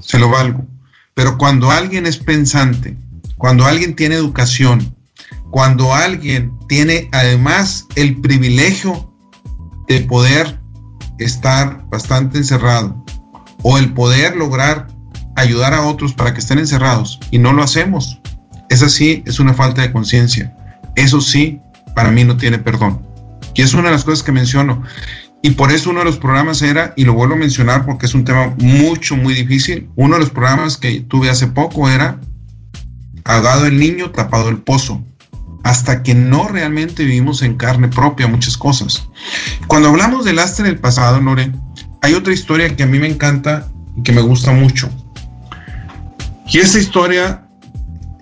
[0.00, 0.66] se lo valgo.
[1.14, 2.96] Pero cuando alguien es pensante,
[3.36, 4.94] cuando alguien tiene educación,
[5.50, 9.12] cuando alguien tiene además el privilegio
[9.88, 10.60] de poder
[11.18, 13.04] estar bastante encerrado
[13.62, 14.88] o el poder lograr
[15.36, 18.20] ayudar a otros para que estén encerrados y no lo hacemos,
[18.68, 20.56] esa sí es una falta de conciencia.
[20.96, 21.60] Eso sí,
[21.94, 23.09] para mí no tiene perdón.
[23.54, 24.82] Y es una de las cosas que menciono.
[25.42, 28.14] Y por eso uno de los programas era, y lo vuelvo a mencionar porque es
[28.14, 32.20] un tema mucho, muy difícil, uno de los programas que tuve hace poco era
[33.24, 35.04] Ahogado el niño, tapado el pozo.
[35.62, 39.08] Hasta que no realmente vivimos en carne propia muchas cosas.
[39.66, 41.52] Cuando hablamos del lastre del pasado, Lore,
[42.02, 44.88] hay otra historia que a mí me encanta y que me gusta mucho.
[46.48, 47.46] Y esa historia,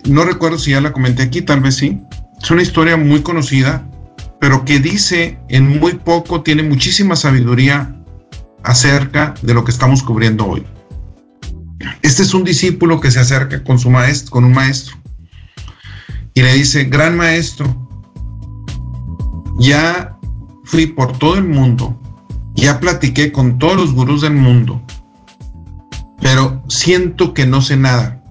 [0.04, 2.00] no recuerdo si ya la comenté aquí, tal vez sí.
[2.42, 3.88] Es una historia muy conocida
[4.40, 7.94] pero que dice en muy poco, tiene muchísima sabiduría
[8.62, 10.64] acerca de lo que estamos cubriendo hoy.
[12.03, 14.96] Este es un discípulo que se acerca con su maestro, con un maestro,
[16.35, 17.88] y le dice, gran maestro,
[19.59, 20.16] ya
[20.64, 22.01] fui por todo el mundo,
[22.55, 24.83] ya platiqué con todos los gurús del mundo,
[26.20, 28.22] pero siento que no sé nada.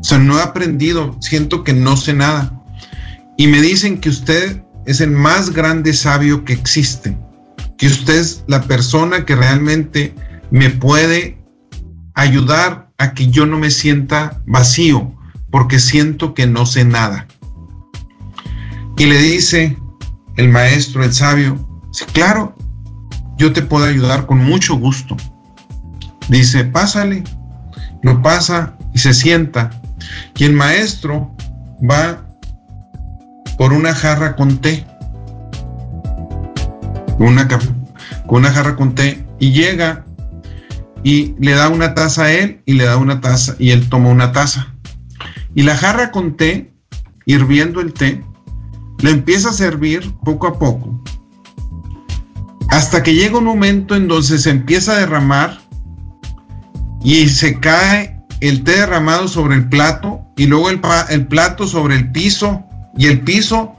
[0.00, 2.55] O sea, no he aprendido, siento que no sé nada
[3.36, 7.18] y me dicen que usted es el más grande sabio que existe,
[7.76, 10.14] que usted es la persona que realmente
[10.50, 11.38] me puede
[12.14, 15.12] ayudar a que yo no me sienta vacío,
[15.50, 17.26] porque siento que no sé nada.
[18.96, 19.76] Y le dice
[20.36, 21.68] el maestro, el sabio,
[22.12, 22.56] claro,
[23.36, 25.16] yo te puedo ayudar con mucho gusto.
[26.28, 27.22] Dice, pásale,
[28.02, 29.70] lo pasa y se sienta.
[30.36, 31.34] Y el maestro
[31.88, 32.25] va
[33.56, 34.86] por una jarra con té.
[37.18, 40.04] Una, con una jarra con té y llega
[41.02, 44.10] y le da una taza a él y le da una taza y él toma
[44.10, 44.74] una taza.
[45.54, 46.72] Y la jarra con té,
[47.24, 48.22] hirviendo el té,
[48.98, 51.02] le empieza a servir poco a poco.
[52.68, 55.58] Hasta que llega un momento en donde se empieza a derramar
[57.02, 61.96] y se cae el té derramado sobre el plato y luego el, el plato sobre
[61.96, 62.65] el piso
[62.96, 63.74] y el piso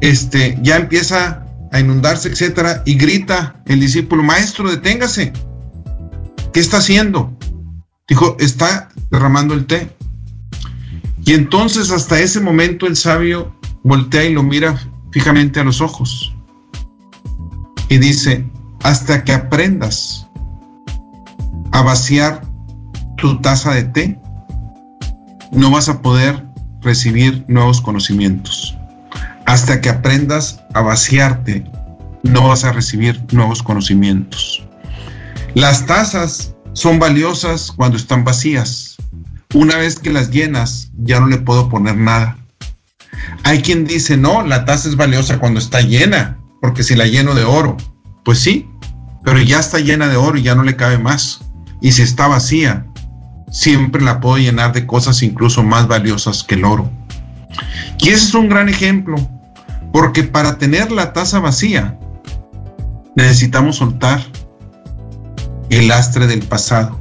[0.00, 5.32] este, ya empieza a inundarse, etcétera, y grita el discípulo, maestro, deténgase.
[6.52, 7.36] ¿Qué está haciendo?
[8.08, 9.88] Dijo, está derramando el té.
[11.24, 14.78] Y entonces hasta ese momento el sabio voltea y lo mira
[15.12, 16.34] fijamente a los ojos
[17.92, 18.50] y dice,
[18.82, 20.26] hasta que aprendas
[21.72, 22.42] a vaciar
[23.18, 24.20] tu taza de té,
[25.52, 26.51] no vas a poder
[26.82, 28.76] recibir nuevos conocimientos.
[29.46, 31.64] Hasta que aprendas a vaciarte,
[32.22, 34.62] no vas a recibir nuevos conocimientos.
[35.54, 38.96] Las tazas son valiosas cuando están vacías.
[39.54, 42.38] Una vez que las llenas, ya no le puedo poner nada.
[43.44, 47.34] Hay quien dice, no, la taza es valiosa cuando está llena, porque si la lleno
[47.34, 47.76] de oro,
[48.24, 48.68] pues sí,
[49.24, 51.40] pero ya está llena de oro y ya no le cabe más.
[51.80, 52.86] Y si está vacía,
[53.52, 56.90] siempre la puedo llenar de cosas incluso más valiosas que el oro.
[57.98, 59.16] Y ese es un gran ejemplo,
[59.92, 61.98] porque para tener la taza vacía
[63.14, 64.20] necesitamos soltar
[65.70, 67.00] el lastre del pasado.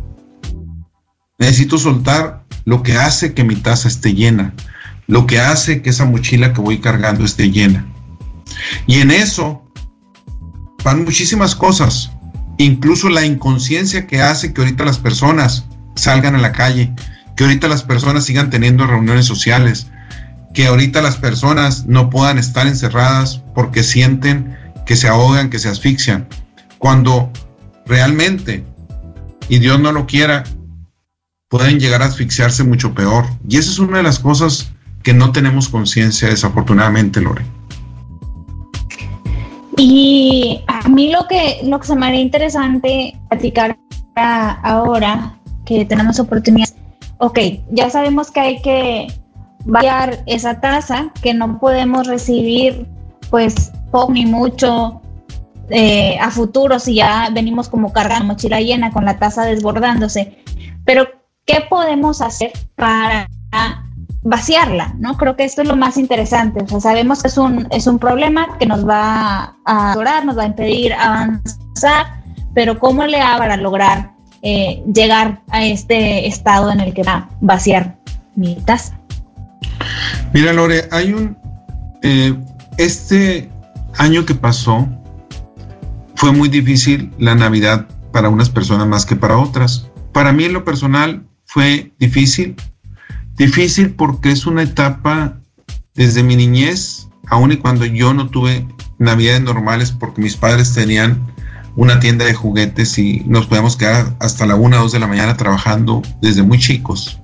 [1.40, 4.54] Necesito soltar lo que hace que mi taza esté llena,
[5.08, 7.88] lo que hace que esa mochila que voy cargando esté llena.
[8.86, 9.64] Y en eso
[10.84, 12.12] van muchísimas cosas,
[12.58, 15.66] incluso la inconsciencia que hace que ahorita las personas
[15.96, 16.94] salgan a la calle,
[17.36, 19.88] que ahorita las personas sigan teniendo reuniones sociales,
[20.54, 25.70] que ahorita las personas no puedan estar encerradas porque sienten que se ahogan, que se
[25.70, 26.28] asfixian,
[26.78, 27.32] cuando
[27.86, 28.64] realmente,
[29.48, 30.44] y Dios no lo quiera,
[31.48, 33.26] pueden llegar a asfixiarse mucho peor.
[33.48, 34.72] Y esa es una de las cosas
[35.04, 37.44] que no tenemos conciencia, desafortunadamente, Lore.
[39.78, 43.78] Y a mí lo que, lo que se me haría interesante platicar
[44.16, 46.76] ahora que tenemos oportunidades.
[47.18, 47.40] Ok,
[47.72, 49.08] ya sabemos que hay que
[49.66, 52.88] variar esa tasa, que no podemos recibir
[53.30, 55.02] pues poco ni mucho
[55.70, 60.44] eh, a futuro si ya venimos como cargando mochila llena con la taza desbordándose.
[60.86, 61.08] Pero,
[61.46, 63.30] ¿qué podemos hacer para
[64.24, 64.94] vaciarla?
[64.98, 65.16] ¿no?
[65.18, 66.64] Creo que esto es lo más interesante.
[66.64, 70.38] O sea, sabemos que es un, es un problema que nos va a atorar, nos
[70.38, 72.22] va a impedir avanzar,
[72.54, 74.12] pero ¿cómo le hago para lograr
[74.42, 77.98] eh, llegar a este estado en el que va a vaciar
[78.36, 79.00] mi taza?
[80.34, 81.38] Mira, Lore, hay un...
[82.04, 82.34] Eh,
[82.78, 83.50] este
[83.98, 84.88] año que pasó
[86.16, 89.90] fue muy difícil la Navidad para unas personas más que para otras.
[90.12, 92.56] Para mí en lo personal fue difícil.
[93.36, 95.40] Difícil porque es una etapa
[95.96, 98.68] desde mi niñez, aun y cuando yo no tuve
[98.98, 101.31] navidades normales porque mis padres tenían
[101.76, 105.08] una tienda de juguetes y nos podíamos quedar hasta la 1 o 2 de la
[105.08, 107.20] mañana trabajando desde muy chicos.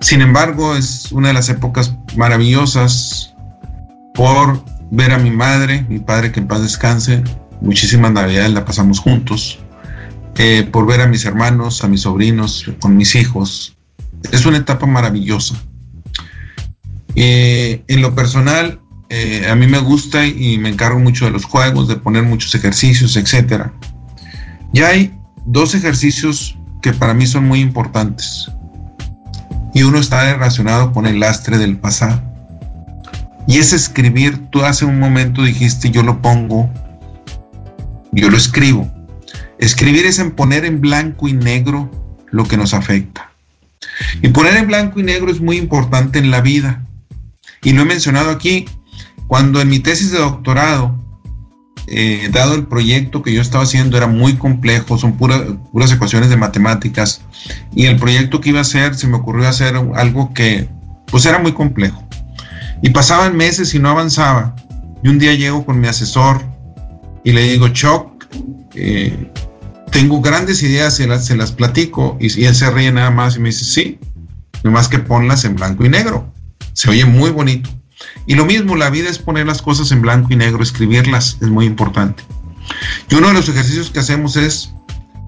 [0.00, 3.34] Sin embargo, es una de las épocas maravillosas
[4.14, 7.22] por ver a mi madre, mi padre que en paz descanse,
[7.60, 9.58] muchísimas navidades la pasamos juntos,
[10.36, 13.76] eh, por ver a mis hermanos, a mis sobrinos, con mis hijos.
[14.32, 15.54] Es una etapa maravillosa.
[17.14, 18.81] Eh, en lo personal,
[19.14, 22.54] eh, a mí me gusta y me encargo mucho de los juegos, de poner muchos
[22.54, 23.64] ejercicios, etc.
[24.72, 28.50] Ya hay dos ejercicios que para mí son muy importantes.
[29.74, 32.22] Y uno está relacionado con el lastre del pasado.
[33.46, 36.72] Y es escribir, tú hace un momento dijiste, yo lo pongo,
[38.12, 38.90] yo lo escribo.
[39.58, 41.90] Escribir es en poner en blanco y negro
[42.30, 43.30] lo que nos afecta.
[44.22, 46.82] Y poner en blanco y negro es muy importante en la vida.
[47.62, 48.64] Y lo he mencionado aquí,
[49.32, 50.94] cuando en mi tesis de doctorado,
[51.86, 56.36] eh, dado el proyecto que yo estaba haciendo era muy complejo, son puras ecuaciones de
[56.36, 57.22] matemáticas,
[57.74, 60.68] y el proyecto que iba a hacer, se me ocurrió hacer algo que
[61.06, 62.06] pues era muy complejo.
[62.82, 64.54] Y pasaban meses y no avanzaba.
[65.02, 66.42] Y un día llego con mi asesor
[67.24, 68.26] y le digo, Choc,
[68.74, 69.32] eh,
[69.90, 73.40] tengo grandes ideas, las, se las platico, y, y él se ríe nada más y
[73.40, 73.98] me dice, sí,
[74.62, 76.30] nomás que ponlas en blanco y negro.
[76.74, 77.70] Se oye muy bonito.
[78.26, 81.48] Y lo mismo, la vida es poner las cosas en blanco y negro, escribirlas es
[81.48, 82.22] muy importante.
[83.10, 84.72] Y uno de los ejercicios que hacemos es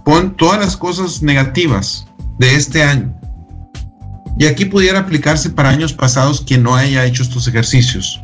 [0.05, 2.07] pon todas las cosas negativas
[2.38, 3.14] de este año.
[4.38, 8.20] Y aquí pudiera aplicarse para años pasados quien no haya hecho estos ejercicios.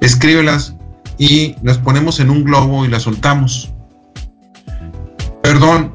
[0.00, 0.74] Escríbelas
[1.18, 3.70] y las ponemos en un globo y las soltamos.
[5.42, 5.94] Perdón,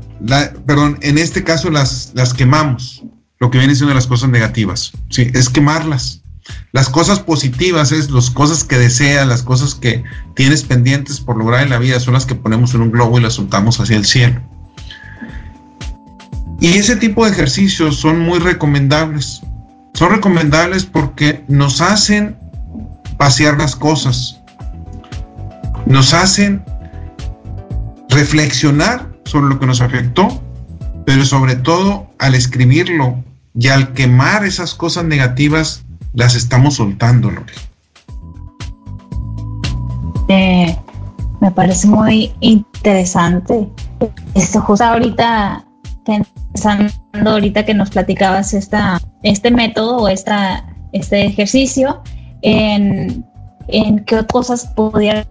[0.66, 3.04] perdón, en este caso las, las quemamos,
[3.40, 4.92] lo que viene siendo las cosas negativas.
[5.10, 6.19] Sí, es quemarlas.
[6.72, 10.04] Las cosas positivas es las cosas que deseas, las cosas que
[10.36, 13.22] tienes pendientes por lograr en la vida, son las que ponemos en un globo y
[13.22, 14.42] las soltamos hacia el cielo.
[16.62, 19.42] Y ese tipo de ejercicios son muy recomendables.
[19.94, 22.38] Son recomendables porque nos hacen
[23.18, 24.40] vaciar las cosas.
[25.86, 26.64] Nos hacen
[28.10, 30.44] reflexionar sobre lo que nos afectó,
[31.06, 33.24] pero sobre todo al escribirlo
[33.58, 37.54] y al quemar esas cosas negativas, las estamos soltando, Lore.
[40.28, 40.78] Eh,
[41.42, 43.68] me parece muy interesante.
[44.36, 45.66] Esto justo ahorita,
[46.06, 52.02] pensando ahorita que nos platicabas esta, este método o esta, este ejercicio,
[52.42, 53.26] en,
[53.68, 55.28] en qué cosas podríamos,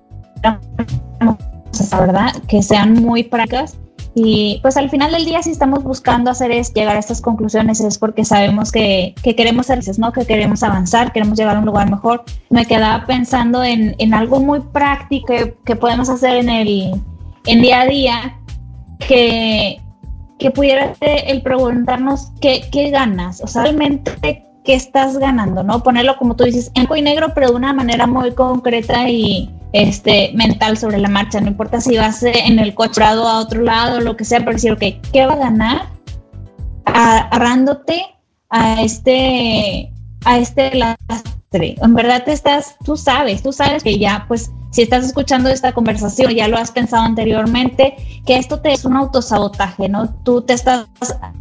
[1.90, 2.34] ¿verdad?
[2.48, 3.76] Que sean muy prácticas
[4.20, 7.80] y pues al final del día, si estamos buscando hacer es llegar a estas conclusiones,
[7.80, 10.12] es porque sabemos que, que queremos ser, ¿no?
[10.12, 12.24] Que queremos avanzar, queremos llegar a un lugar mejor.
[12.50, 17.00] Me quedaba pensando en, en algo muy práctico que, podemos hacer en el
[17.46, 18.38] en día a día,
[19.06, 19.80] que,
[20.38, 25.82] que pudiera el preguntarnos qué, qué ganas, o sea, realmente qué estás ganando, ¿no?
[25.82, 29.48] Ponerlo como tú dices, en blanco y negro, pero de una manera muy concreta y,
[29.72, 34.00] este, mental sobre la marcha, no importa si vas en el coche a otro lado,
[34.00, 35.86] lo que sea, pero decir, ok, ¿qué va a ganar
[36.84, 38.02] agarrándote
[38.50, 39.92] a este,
[40.24, 41.76] a este lastre?
[41.82, 45.72] En verdad te estás, tú sabes, tú sabes que ya, pues, si estás escuchando esta
[45.72, 47.96] conversación, ya lo has pensado anteriormente,
[48.26, 50.14] que esto te es un autosabotaje, ¿no?
[50.24, 50.86] Tú te estás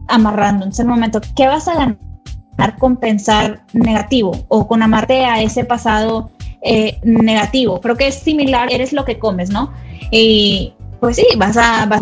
[0.07, 1.19] amarrando en ese momento.
[1.35, 6.31] ¿Qué vas a ganar con pensar negativo o con amarte a ese pasado
[6.67, 7.79] eh, negativo.
[7.79, 9.71] Creo que es similar, eres lo que comes, ¿no?
[10.11, 12.01] Y pues sí, vas a, vas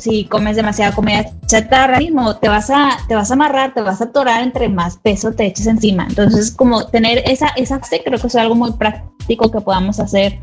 [0.00, 4.00] si comes demasiada comida chatarra mismo, te vas a, te vas a amarrar, te vas
[4.00, 6.06] a atorar entre más peso te eches encima.
[6.08, 10.40] Entonces, como tener esa, esa creo que es algo muy práctico que podamos hacer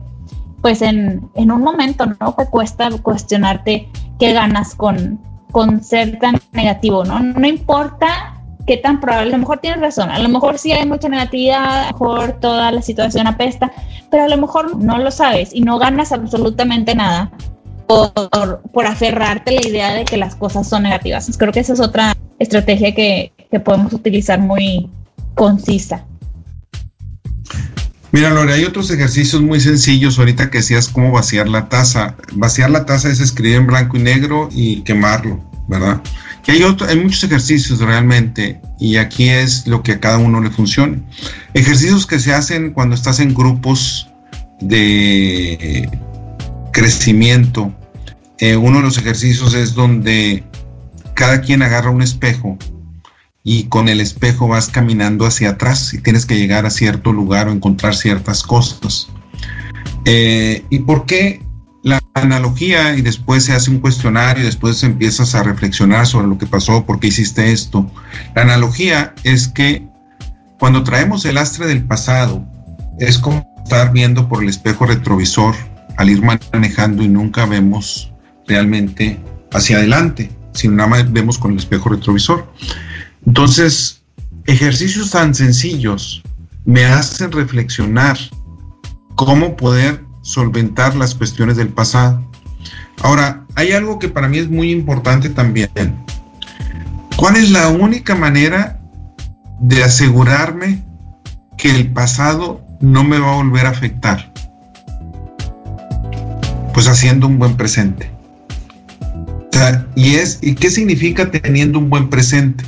[0.61, 2.35] pues en, en un momento, ¿no?
[2.35, 3.89] Que cuesta cuestionarte
[4.19, 5.19] qué ganas con,
[5.51, 7.19] con ser tan negativo, ¿no?
[7.19, 8.30] No importa
[8.65, 11.83] qué tan probable, a lo mejor tienes razón, a lo mejor sí hay mucha negatividad,
[11.83, 13.71] a lo mejor toda la situación apesta,
[14.09, 17.31] pero a lo mejor no lo sabes y no ganas absolutamente nada
[17.87, 21.29] por, por aferrarte a la idea de que las cosas son negativas.
[21.37, 24.89] Creo que esa es otra estrategia que, que podemos utilizar muy
[25.35, 26.05] concisa.
[28.13, 32.15] Mira, Lore, hay otros ejercicios muy sencillos ahorita que decías cómo vaciar la taza.
[32.33, 35.39] Vaciar la taza es escribir en blanco y negro y quemarlo,
[35.69, 36.01] ¿verdad?
[36.47, 40.49] Y hay, hay muchos ejercicios realmente y aquí es lo que a cada uno le
[40.49, 41.01] funcione.
[41.53, 44.07] Ejercicios que se hacen cuando estás en grupos
[44.59, 45.89] de
[46.71, 47.73] crecimiento.
[48.39, 50.43] Eh, uno de los ejercicios es donde
[51.13, 52.57] cada quien agarra un espejo
[53.43, 57.47] y con el espejo vas caminando hacia atrás y tienes que llegar a cierto lugar
[57.47, 59.09] o encontrar ciertas cosas.
[60.05, 61.41] Eh, ¿Y por qué
[61.83, 66.37] la analogía y después se hace un cuestionario y después empiezas a reflexionar sobre lo
[66.37, 67.89] que pasó, por qué hiciste esto?
[68.35, 69.87] La analogía es que
[70.59, 72.45] cuando traemos el astre del pasado,
[72.99, 75.55] es como estar viendo por el espejo retrovisor
[75.97, 78.13] al ir manejando y nunca vemos
[78.47, 79.19] realmente
[79.51, 82.51] hacia adelante, sino nada más vemos con el espejo retrovisor.
[83.25, 84.03] Entonces,
[84.45, 86.21] ejercicios tan sencillos
[86.65, 88.17] me hacen reflexionar
[89.15, 92.23] cómo poder solventar las cuestiones del pasado.
[93.01, 95.69] Ahora, hay algo que para mí es muy importante también.
[97.15, 98.79] ¿Cuál es la única manera
[99.59, 100.83] de asegurarme
[101.57, 104.33] que el pasado no me va a volver a afectar?
[106.73, 108.11] Pues haciendo un buen presente.
[109.95, 112.63] y es, ¿y qué significa teniendo un buen presente?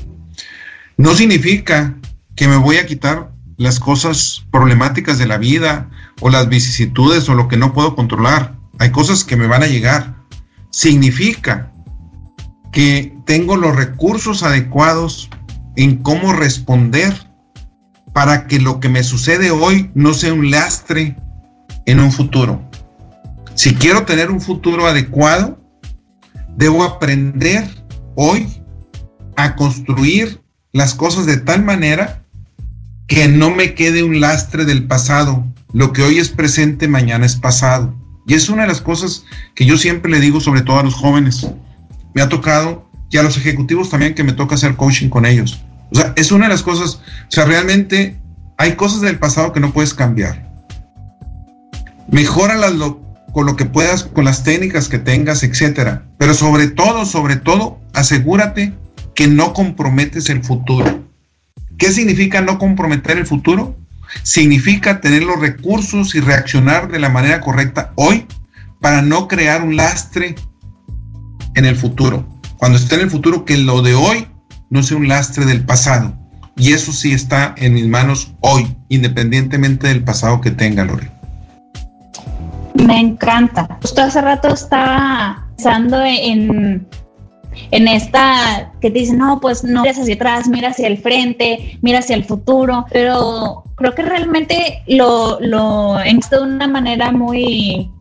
[0.98, 1.96] No significa
[2.36, 5.90] que me voy a quitar las cosas problemáticas de la vida
[6.22, 8.58] o las vicisitudes o lo que no puedo controlar.
[8.80, 10.16] Hay cosas que me van a llegar.
[10.70, 11.72] Significa
[12.72, 15.30] que tengo los recursos adecuados
[15.76, 17.14] en cómo responder
[18.14, 21.16] para que lo que me sucede hoy no sea un lastre
[21.86, 22.62] en un futuro.
[23.56, 25.60] Si quiero tener un futuro adecuado,
[26.56, 27.68] debo aprender
[28.16, 28.48] hoy
[29.36, 30.42] a construir
[30.72, 32.26] las cosas de tal manera
[33.08, 35.46] que no me quede un lastre del pasado.
[35.74, 37.94] Lo que hoy es presente, mañana es pasado.
[38.28, 40.94] Y es una de las cosas que yo siempre le digo, sobre todo a los
[40.94, 41.48] jóvenes.
[42.14, 45.64] Me ha tocado, y a los ejecutivos también, que me toca hacer coaching con ellos.
[45.92, 46.96] O sea, es una de las cosas,
[47.28, 48.20] o sea, realmente
[48.58, 50.52] hay cosas del pasado que no puedes cambiar.
[52.10, 52.74] Mejóralas
[53.34, 56.06] con lo que puedas, con las técnicas que tengas, etcétera.
[56.18, 58.74] Pero sobre todo, sobre todo, asegúrate
[59.16, 61.04] que no comprometes el futuro.
[61.78, 63.76] ¿Qué significa no comprometer el futuro?
[64.22, 68.28] Significa tener los recursos y reaccionar de la manera correcta hoy
[68.80, 70.36] para no crear un lastre
[71.56, 72.28] en el futuro.
[72.58, 74.28] Cuando esté en el futuro, que lo de hoy
[74.70, 76.14] no sea un lastre del pasado.
[76.56, 81.10] Y eso sí está en mis manos hoy, independientemente del pasado que tenga, Lore.
[82.76, 83.78] Me encanta.
[83.82, 86.88] Justo hace rato estaba pensando en
[87.72, 91.78] en esta que te dicen, no, pues no miras hacia atrás, mira hacia el frente,
[91.82, 97.12] mira hacia el futuro, pero creo que realmente lo, lo he visto de una manera
[97.12, 97.92] muy,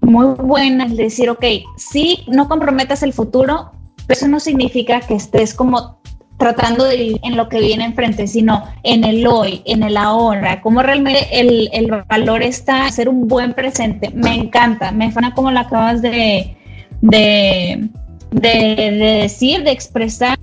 [0.00, 1.44] muy buena, es decir, ok,
[1.76, 3.72] sí, no comprometas el futuro,
[4.06, 6.00] pero eso no significa que estés como
[6.38, 10.60] tratando de vivir en lo que viene enfrente, sino en el hoy, en el ahora,
[10.60, 14.10] cómo realmente el, el valor está ser un buen presente.
[14.10, 16.56] Me encanta, me fana como lo acabas de,
[17.00, 17.88] de
[18.30, 20.38] de, decir, de expresar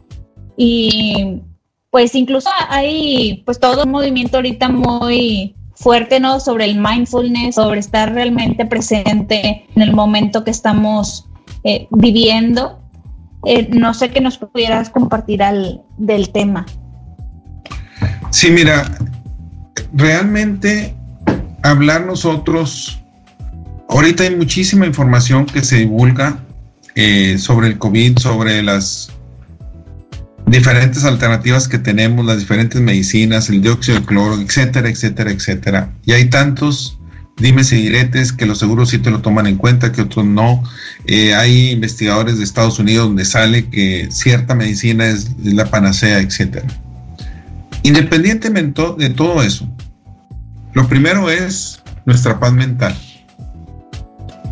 [0.58, 1.42] y
[1.94, 6.40] pues incluso hay pues todo un movimiento ahorita muy fuerte, ¿no?
[6.40, 11.30] Sobre el mindfulness, sobre estar realmente presente en el momento que estamos
[11.64, 12.80] eh, viviendo.
[13.46, 16.66] Eh, no sé qué nos pudieras compartir al, del tema.
[18.32, 18.90] Sí, mira,
[19.94, 20.96] realmente
[21.62, 23.00] hablar nosotros,
[23.88, 26.40] ahorita hay muchísima información que se divulga
[26.96, 29.13] eh, sobre el COVID, sobre las
[30.48, 35.94] diferentes alternativas que tenemos, las diferentes medicinas, el dióxido de cloro, etcétera, etcétera, etcétera.
[36.06, 37.00] Y hay tantos
[37.38, 40.64] dimes y diretes que los seguros sí te lo toman en cuenta, que otros no.
[41.06, 46.68] Eh, hay investigadores de Estados Unidos donde sale que cierta medicina es, la panacea, etcétera.
[47.84, 49.68] Independientemente de todo eso,
[50.74, 52.96] lo primero es nuestra paz mental.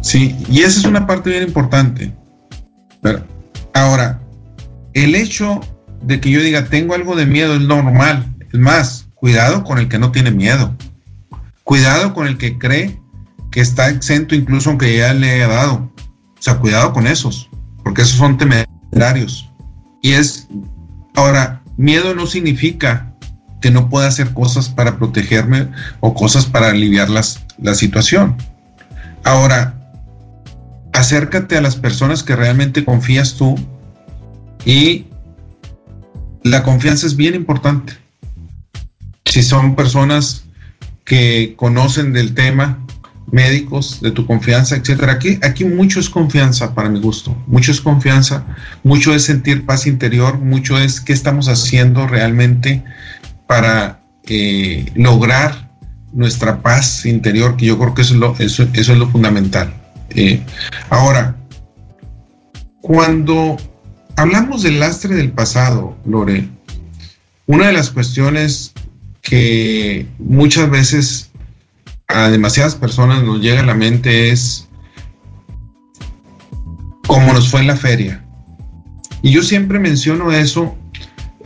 [0.02, 2.12] Sí, y esa es una parte bien importante.
[3.74, 4.20] Ahora,
[4.94, 5.62] el hecho
[6.02, 8.34] de que yo diga tengo algo de miedo es normal.
[8.52, 10.76] Es más, cuidado con el que no tiene miedo.
[11.64, 13.00] Cuidado con el que cree
[13.52, 15.92] que está exento incluso aunque ya le haya dado.
[16.42, 17.50] O sea, cuidado con esos,
[17.84, 19.52] porque esos son temerarios.
[20.02, 20.48] Y es,
[21.16, 23.14] ahora, miedo no significa
[23.62, 25.68] que no pueda hacer cosas para protegerme
[26.00, 28.36] o cosas para aliviar las, la situación.
[29.24, 29.76] Ahora,
[30.94, 33.56] acércate a las personas que realmente confías tú
[34.66, 35.06] y
[36.44, 37.94] la confianza es bien importante.
[39.26, 40.46] Si son personas
[41.06, 42.80] que conocen del tema,
[43.32, 45.14] médicos de tu confianza, etcétera.
[45.14, 48.46] Aquí, aquí mucho es confianza para mi gusto, mucho es confianza,
[48.84, 52.84] mucho es sentir paz interior, mucho es qué estamos haciendo realmente
[53.48, 55.72] para eh, lograr
[56.14, 58.14] nuestra paz interior, que yo creo que eso
[58.74, 59.74] es lo, fundamental.
[60.10, 60.42] Eh,
[60.90, 61.38] ahora,
[62.82, 63.58] cuando
[64.16, 66.48] hablamos del lastre del pasado, Lore,
[67.48, 68.74] una de las cuestiones
[69.22, 71.32] que muchas veces
[72.08, 74.68] a demasiadas personas nos llega a la mente es
[77.08, 78.24] cómo nos fue en la feria.
[79.22, 80.76] Y yo siempre menciono eso,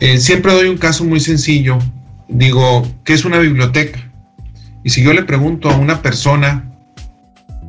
[0.00, 1.78] eh, siempre doy un caso muy sencillo,
[2.28, 4.12] digo, ¿qué es una biblioteca?
[4.84, 6.72] Y si yo le pregunto a una persona,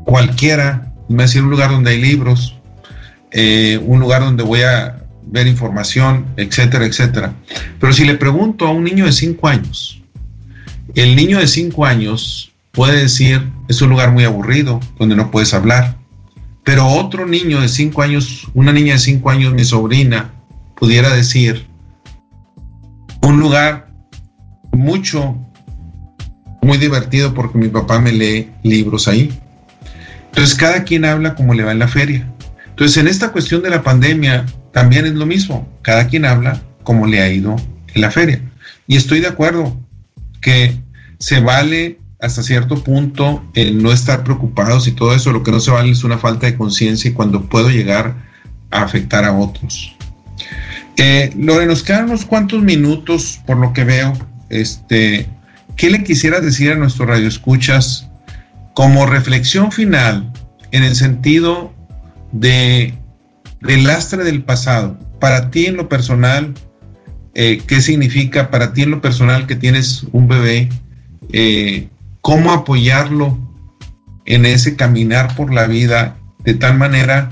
[0.06, 2.57] cualquiera, me va a decir un lugar donde hay libros,
[3.32, 7.34] eh, un lugar donde voy a ver información, etcétera, etcétera.
[7.80, 10.02] Pero si le pregunto a un niño de 5 años,
[10.96, 15.54] el niño de 5 años puede decir, es un lugar muy aburrido, donde no puedes
[15.54, 15.98] hablar.
[16.64, 20.32] Pero otro niño de 5 años, una niña de 5 años, mi sobrina,
[20.76, 21.68] pudiera decir,
[23.22, 23.90] un lugar
[24.72, 25.36] mucho,
[26.62, 29.38] muy divertido porque mi papá me lee libros ahí.
[30.30, 32.28] Entonces cada quien habla como le va en la feria.
[32.78, 35.68] Entonces en esta cuestión de la pandemia también es lo mismo.
[35.82, 37.56] Cada quien habla como le ha ido
[37.96, 38.40] en la feria.
[38.86, 39.76] Y estoy de acuerdo
[40.42, 40.78] que
[41.18, 45.60] se vale hasta cierto punto el no estar preocupados y todo eso, lo que no
[45.60, 48.14] se vale es una falta de conciencia y cuando puedo llegar
[48.70, 49.96] a afectar a otros.
[50.98, 54.14] Eh, Lore, nos quedan unos cuantos minutos por lo que veo.
[54.50, 55.28] Este,
[55.78, 58.08] ¿Qué le quisiera decir a nuestros radioescuchas
[58.76, 60.32] como reflexión final
[60.70, 61.74] en el sentido
[62.32, 62.94] de
[63.62, 64.98] del lastre del pasado?
[65.20, 66.54] Para ti en lo personal,
[67.34, 70.70] eh, ¿qué significa para ti en lo personal que tienes un bebé?
[71.34, 71.90] Eh,
[72.22, 73.38] cómo apoyarlo
[74.26, 77.30] en ese caminar por la vida de tal manera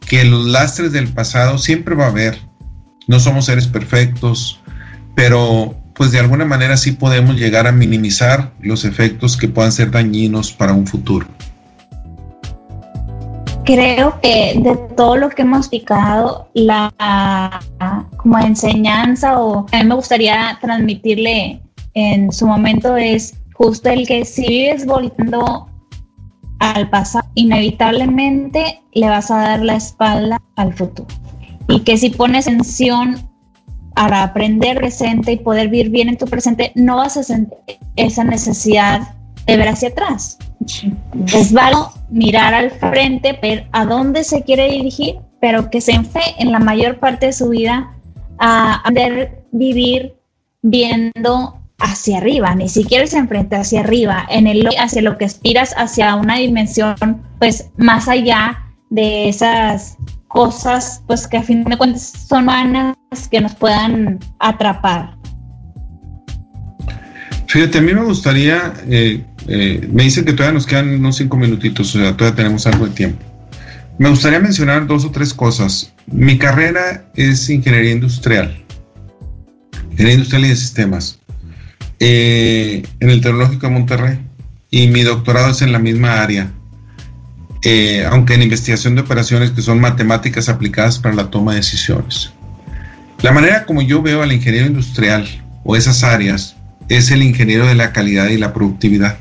[0.00, 2.38] que los lastres del pasado siempre va a haber.
[3.06, 4.60] No somos seres perfectos,
[5.14, 9.90] pero pues de alguna manera sí podemos llegar a minimizar los efectos que puedan ser
[9.90, 11.26] dañinos para un futuro.
[13.64, 16.92] Creo que de todo lo que hemos picado, la
[18.18, 21.62] como enseñanza o a mí me gustaría transmitirle
[21.94, 25.68] en su momento es justo el que si vives volviendo
[26.58, 31.08] al pasado, inevitablemente le vas a dar la espalda al futuro.
[31.68, 33.16] Y que si pones atención
[33.94, 38.24] para aprender presente y poder vivir bien en tu presente, no vas a sentir esa
[38.24, 39.14] necesidad
[39.46, 40.38] de ver hacia atrás.
[41.32, 46.20] Es válido mirar al frente, ver a dónde se quiere dirigir, pero que se enfe
[46.38, 47.92] en la mayor parte de su vida
[48.38, 50.14] a aprender vivir
[50.62, 55.74] viendo hacia arriba, ni siquiera se enfrenta hacia arriba, en el hacia lo que aspiras,
[55.76, 56.96] hacia una dimensión
[57.38, 58.58] pues más allá
[58.90, 59.96] de esas
[60.28, 62.96] cosas pues que a fin de cuentas son humanas
[63.30, 65.16] que nos puedan atrapar.
[67.46, 71.36] Fíjate, a mí me gustaría, eh, eh, me dicen que todavía nos quedan unos cinco
[71.36, 73.24] minutitos, o sea, todavía tenemos algo de tiempo.
[73.98, 75.92] Me gustaría mencionar dos o tres cosas.
[76.06, 78.64] Mi carrera es ingeniería industrial,
[79.90, 81.18] ingeniería industrial y de sistemas.
[82.00, 84.18] Eh, en el Tecnológico de Monterrey
[84.70, 86.50] y mi doctorado es en la misma área,
[87.62, 92.32] eh, aunque en investigación de operaciones que son matemáticas aplicadas para la toma de decisiones.
[93.22, 95.26] La manera como yo veo al ingeniero industrial
[95.62, 96.56] o esas áreas
[96.88, 99.16] es el ingeniero de la calidad y la productividad.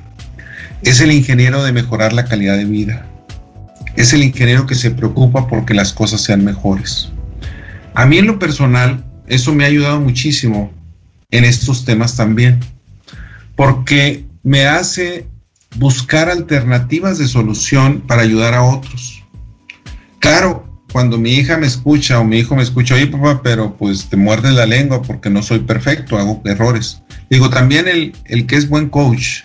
[0.83, 3.05] Es el ingeniero de mejorar la calidad de vida.
[3.95, 7.09] Es el ingeniero que se preocupa porque las cosas sean mejores.
[7.93, 10.71] A mí en lo personal, eso me ha ayudado muchísimo
[11.31, 12.59] en estos temas también,
[13.55, 15.25] porque me hace
[15.77, 19.23] buscar alternativas de solución para ayudar a otros.
[20.19, 24.09] Claro, cuando mi hija me escucha o mi hijo me escucha, oye papá, pero pues
[24.09, 27.01] te muerdes la lengua porque no soy perfecto, hago errores.
[27.29, 29.43] Digo, también el, el que es buen coach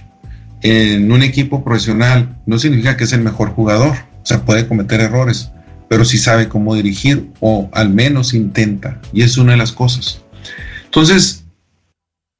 [0.62, 5.00] en un equipo profesional no significa que es el mejor jugador, o sea, puede cometer
[5.00, 5.50] errores,
[5.88, 10.22] pero sí sabe cómo dirigir o al menos intenta, y es una de las cosas.
[10.84, 11.44] Entonces,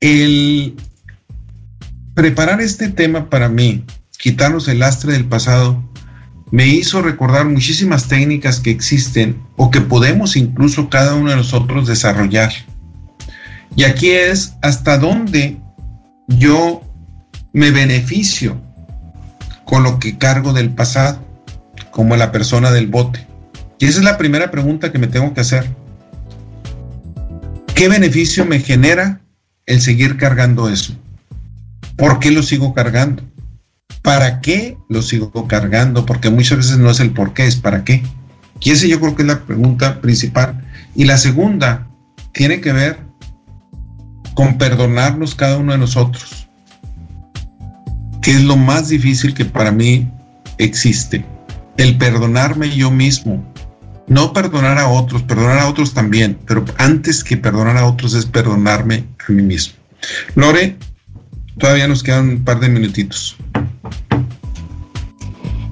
[0.01, 0.75] el
[2.15, 3.85] preparar este tema para mí,
[4.19, 5.83] quitarnos el lastre del pasado,
[6.51, 11.87] me hizo recordar muchísimas técnicas que existen o que podemos incluso cada uno de nosotros
[11.87, 12.53] desarrollar.
[13.77, 15.59] Y aquí es hasta dónde
[16.27, 16.83] yo
[17.53, 18.61] me beneficio
[19.65, 21.25] con lo que cargo del pasado,
[21.91, 23.27] como la persona del bote.
[23.79, 25.69] Y esa es la primera pregunta que me tengo que hacer.
[27.75, 29.21] ¿Qué beneficio me genera
[29.67, 30.95] el seguir cargando eso?
[31.97, 33.23] ¿Por qué lo sigo cargando?
[34.03, 36.07] ¿Para qué lo sigo cargando?
[36.07, 38.03] Porque muchas veces no es el por qué, es para qué.
[38.61, 40.65] Y esa yo creo que es la pregunta principal.
[40.95, 41.89] Y la segunda
[42.33, 42.99] tiene que ver
[44.35, 46.48] con perdonarnos cada uno de nosotros,
[48.29, 50.07] es lo más difícil que para mí
[50.59, 51.25] existe.
[51.79, 53.43] El perdonarme yo mismo.
[54.07, 58.27] No perdonar a otros, perdonar a otros también, pero antes que perdonar a otros es
[58.27, 59.75] perdonarme a mí mismo.
[60.35, 60.77] Lore,
[61.59, 63.37] todavía nos quedan un par de minutitos.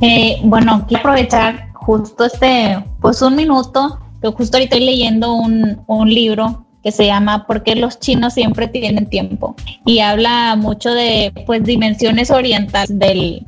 [0.00, 5.82] Eh, bueno, quiero aprovechar justo este, pues un minuto, que justo ahorita estoy leyendo un,
[5.86, 9.56] un libro que se llama ¿Por qué los chinos siempre tienen tiempo?
[9.84, 13.44] Y habla mucho de pues dimensiones orientales del,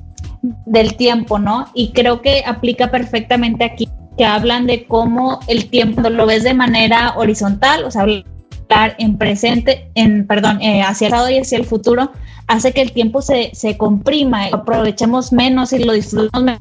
[0.66, 1.68] del tiempo, ¿no?
[1.72, 6.52] Y creo que aplica perfectamente aquí, que hablan de cómo el tiempo lo ves de
[6.52, 11.58] manera horizontal, o sea, hablar en presente, en, perdón, eh, hacia el lado y hacia
[11.58, 12.10] el futuro,
[12.48, 16.58] hace que el tiempo se, se comprima, aprovechemos menos y lo disfrutemos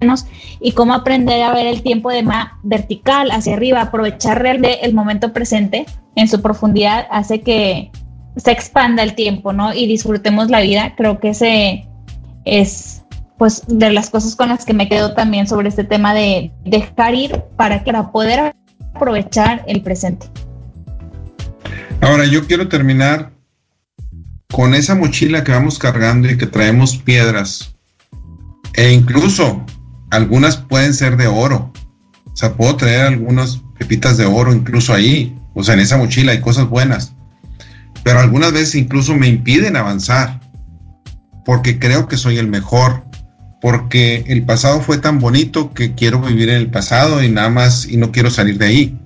[0.00, 0.24] menos
[0.58, 4.94] y cómo aprender a ver el tiempo de manera vertical, hacia arriba, aprovechar realmente el
[4.94, 5.84] momento presente
[6.16, 7.90] en su profundidad hace que
[8.36, 9.72] se expanda el tiempo, ¿no?
[9.72, 10.94] Y disfrutemos la vida.
[10.96, 11.86] Creo que ese
[12.44, 13.02] es,
[13.38, 17.14] pues, de las cosas con las que me quedo también sobre este tema de dejar
[17.14, 18.54] ir para, para poder
[18.94, 20.26] aprovechar el presente.
[22.00, 23.32] Ahora, yo quiero terminar
[24.52, 27.74] con esa mochila que vamos cargando y que traemos piedras,
[28.74, 29.64] e incluso
[30.10, 31.72] algunas pueden ser de oro.
[32.32, 35.36] O sea, puedo traer algunas pepitas de oro incluso ahí.
[35.54, 37.12] O sea, en esa mochila hay cosas buenas.
[38.02, 40.40] Pero algunas veces incluso me impiden avanzar.
[41.44, 43.04] Porque creo que soy el mejor.
[43.60, 47.86] Porque el pasado fue tan bonito que quiero vivir en el pasado y nada más
[47.86, 49.00] y no quiero salir de ahí.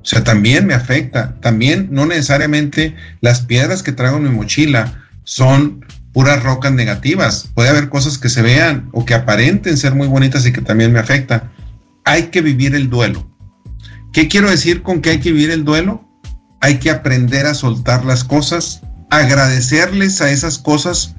[0.00, 1.34] O sea, también me afecta.
[1.40, 7.50] También no necesariamente las piedras que traigo en mi mochila son puras rocas negativas.
[7.54, 10.92] Puede haber cosas que se vean o que aparenten ser muy bonitas y que también
[10.92, 11.50] me afectan.
[12.04, 13.28] Hay que vivir el duelo.
[14.12, 16.04] ¿Qué quiero decir con que hay que vivir el duelo?
[16.60, 21.14] Hay que aprender a soltar las cosas, agradecerles a esas cosas,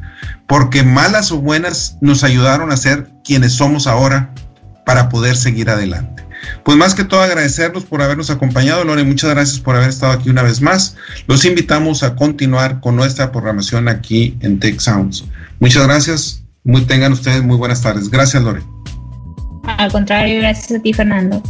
[0.47, 4.33] porque malas o buenas nos ayudaron a ser quienes somos ahora
[4.85, 6.23] para poder seguir adelante.
[6.63, 10.29] Pues más que todo agradecerlos por habernos acompañado, Lore, muchas gracias por haber estado aquí
[10.29, 10.95] una vez más.
[11.27, 15.25] Los invitamos a continuar con nuestra programación aquí en Tech Sounds.
[15.59, 18.09] Muchas gracias, muy, tengan ustedes muy buenas tardes.
[18.09, 18.63] Gracias, Lore.
[19.77, 21.43] Al contrario, gracias a ti, Fernando.